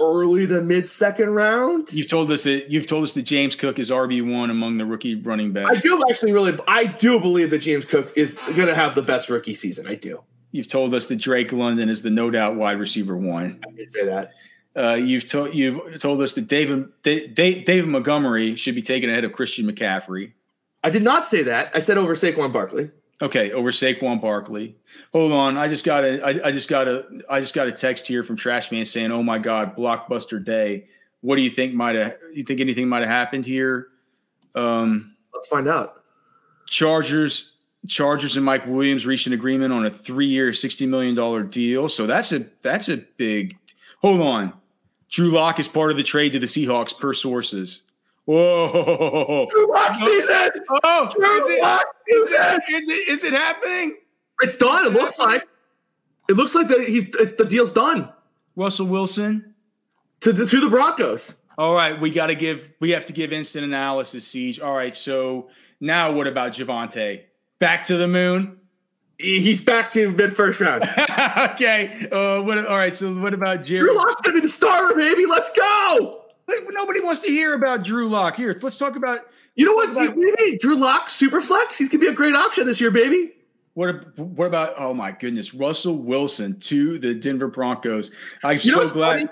[0.00, 1.92] early to mid second round.
[1.92, 4.86] You've told us that you've told us that James Cook is RB one among the
[4.86, 5.70] rookie running backs.
[5.70, 9.02] I do actually really I do believe that James Cook is going to have the
[9.02, 9.86] best rookie season.
[9.86, 10.22] I do.
[10.52, 13.60] You've told us that Drake London is the no doubt wide receiver one.
[13.66, 14.32] I did say that.
[14.76, 19.32] Uh, you've told you've told us that David David Montgomery should be taken ahead of
[19.32, 20.32] Christian McCaffrey.
[20.84, 21.70] I did not say that.
[21.74, 22.90] I said over Saquon Barkley.
[23.20, 24.76] Okay, over Saquon Barkley.
[25.12, 27.72] Hold on, I just got a, I, I just got a, I just got a
[27.72, 30.86] text here from Trashman saying, "Oh my God, blockbuster day!
[31.20, 32.16] What do you think might have?
[32.32, 33.88] You think anything might have happened here?"
[34.54, 36.02] Um, Let's find out.
[36.68, 37.52] Chargers,
[37.88, 41.88] Chargers, and Mike Williams reached an agreement on a three-year, sixty million dollar deal.
[41.88, 43.58] So that's a that's a big.
[44.00, 44.52] Hold on,
[45.10, 47.82] Drew Lock is part of the trade to the Seahawks per sources.
[48.28, 49.46] Whoa!
[49.50, 50.50] Drew Lock season.
[50.84, 52.60] Oh, Drew is Lock it, season.
[52.68, 53.96] Is it is it happening?
[54.42, 54.84] It's done.
[54.84, 55.48] It looks like.
[56.28, 58.12] It looks like the he's the deal's done.
[58.54, 59.54] Russell Wilson
[60.20, 61.36] to to, to the Broncos.
[61.56, 64.26] All right, we got to give we have to give instant analysis.
[64.26, 64.60] Siege.
[64.60, 65.48] All right, so
[65.80, 67.22] now what about Javonte?
[67.60, 68.58] Back to the moon.
[69.18, 70.82] He's back to mid first round.
[71.52, 72.06] okay.
[72.12, 72.58] Uh, what?
[72.58, 72.94] All right.
[72.94, 73.78] So what about Jerry?
[73.78, 75.24] Drew Lock's gonna be the starter, baby.
[75.24, 76.26] Let's go.
[76.48, 78.36] Nobody wants to hear about Drew Lock.
[78.36, 79.20] Here, let's talk about.
[79.54, 79.90] You know what?
[79.90, 81.78] About, you, Drew Lock, super flex.
[81.78, 83.32] He's gonna be a great option this year, baby.
[83.74, 84.74] What, what about?
[84.76, 88.10] Oh my goodness, Russell Wilson to the Denver Broncos.
[88.42, 89.20] I'm you so glad.
[89.20, 89.30] Funny?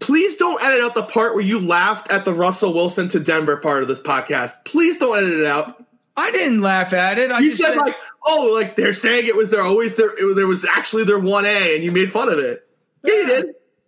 [0.00, 3.56] please don't edit out the part where you laughed at the Russell Wilson to Denver
[3.56, 4.64] part of this podcast.
[4.64, 5.84] Please don't edit it out.
[6.16, 7.30] I didn't laugh at it.
[7.30, 10.34] I You just said, like, oh, like they're saying it was their always their it,
[10.34, 12.66] there was actually their one A, and you made fun of it.
[13.02, 13.46] Yeah, you did.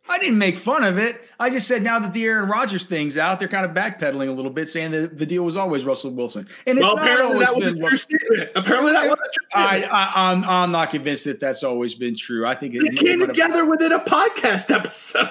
[0.09, 1.21] I didn't make fun of it.
[1.39, 4.33] I just said now that the Aaron Rodgers thing's out, they're kind of backpedaling a
[4.33, 6.47] little bit, saying that the deal was always Russell Wilson.
[6.67, 8.51] And it's Well, apparently that was a true Ru- statement.
[8.55, 9.93] Apparently that was a true I, statement.
[9.93, 12.47] I, I'm, I'm not convinced that that's always been true.
[12.47, 15.29] I think we it, came might have- together within a podcast episode.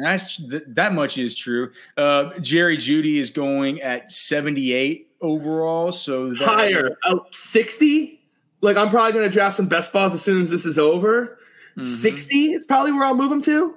[0.00, 1.72] That's th- that much is true.
[1.96, 8.20] Uh, Jerry Jeudy is going at 78 overall, so that, Higher, uh, sixty.
[8.62, 11.38] Like I'm probably going to draft some best balls as soon as this is over.
[11.76, 11.84] Mhm.
[11.84, 13.74] 60 is probably where I'll move him to.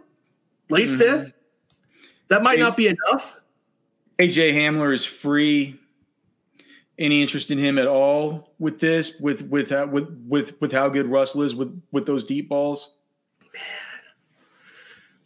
[0.69, 0.97] Late Mhm.
[0.97, 1.31] fifth.
[2.29, 3.39] That might Eight- not be enough.
[4.19, 5.79] KJ Hamler is free.
[6.97, 9.17] Any interest in him at all with this?
[9.19, 12.93] With with uh, with with with how good Russell is with with those deep balls?
[13.53, 13.61] Man,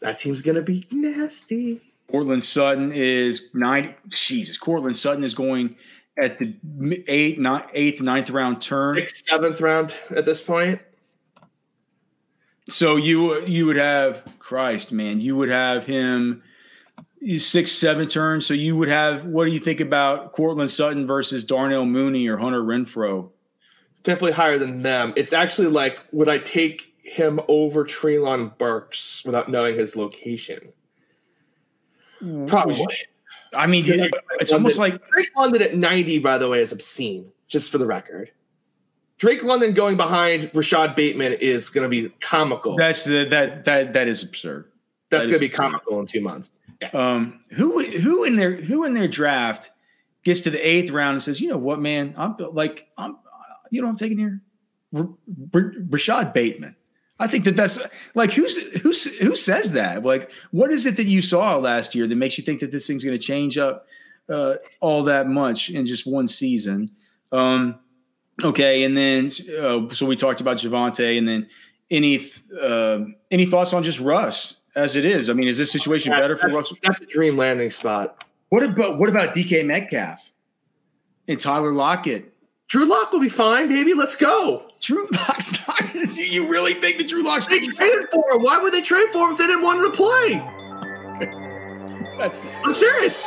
[0.01, 1.81] that team's going to be nasty.
[2.11, 3.95] Courtland Sutton is nine.
[4.09, 5.75] Jesus, Courtland Sutton is going
[6.15, 6.53] at the
[7.07, 8.95] eight, nine, eighth, ninth round turn.
[8.97, 10.79] Sixth, seventh round at this point.
[12.69, 15.19] So you you would have Christ, man.
[15.19, 16.43] You would have him
[17.37, 18.45] six, seven turns.
[18.45, 19.25] So you would have.
[19.25, 23.29] What do you think about Courtland Sutton versus Darnell Mooney or Hunter Renfrow?
[24.03, 25.13] Definitely higher than them.
[25.15, 30.73] It's actually like, would I take him over Treylon Burks without knowing his location?
[32.47, 32.85] Probably.
[33.53, 33.85] I mean,
[34.39, 37.85] it's almost like Drake London at 90, by the way, is obscene, just for the
[37.85, 38.31] record.
[39.23, 42.75] Drake London going behind Rashod Bateman is going to be comical.
[42.75, 44.69] that's the that that that is absurd.
[45.09, 46.59] That's that going to be comical in two months.
[46.91, 49.71] Um, who who in their who in their draft
[50.25, 53.15] gets to the eighth round and says, you know what, man, I'm like I'm,
[53.71, 54.41] you know, what I'm taking here,
[54.93, 55.07] R-
[55.53, 56.75] R- Rashod Bateman.
[57.17, 57.81] I think that that's
[58.15, 60.03] like who's who's who says that?
[60.03, 62.87] Like, what is it that you saw last year that makes you think that this
[62.87, 63.87] thing's going to change up
[64.27, 66.91] uh, all that much in just one season?
[67.31, 67.79] Um,
[68.41, 71.47] okay, and then uh, so we talked about Javonte, and then
[71.91, 72.29] any
[72.61, 72.99] uh,
[73.31, 75.29] any thoughts on just Russ as it is?
[75.29, 76.77] I mean, is this situation That's, better for that's- Russell?
[76.83, 78.25] that's a dream landing spot.
[78.49, 80.31] What about what about DK Metcalf
[81.27, 82.29] and Tyler Lockett?
[82.69, 83.93] Drew Lock will be fine, baby.
[83.93, 84.67] Let's go.
[84.81, 85.81] Drew Lock's not.
[85.93, 87.45] Do you really think that Drew Lock's?
[87.45, 88.41] They traded for him.
[88.41, 90.41] Why would they trade for him if they didn't want him to play?
[92.17, 93.19] That's I'm serious.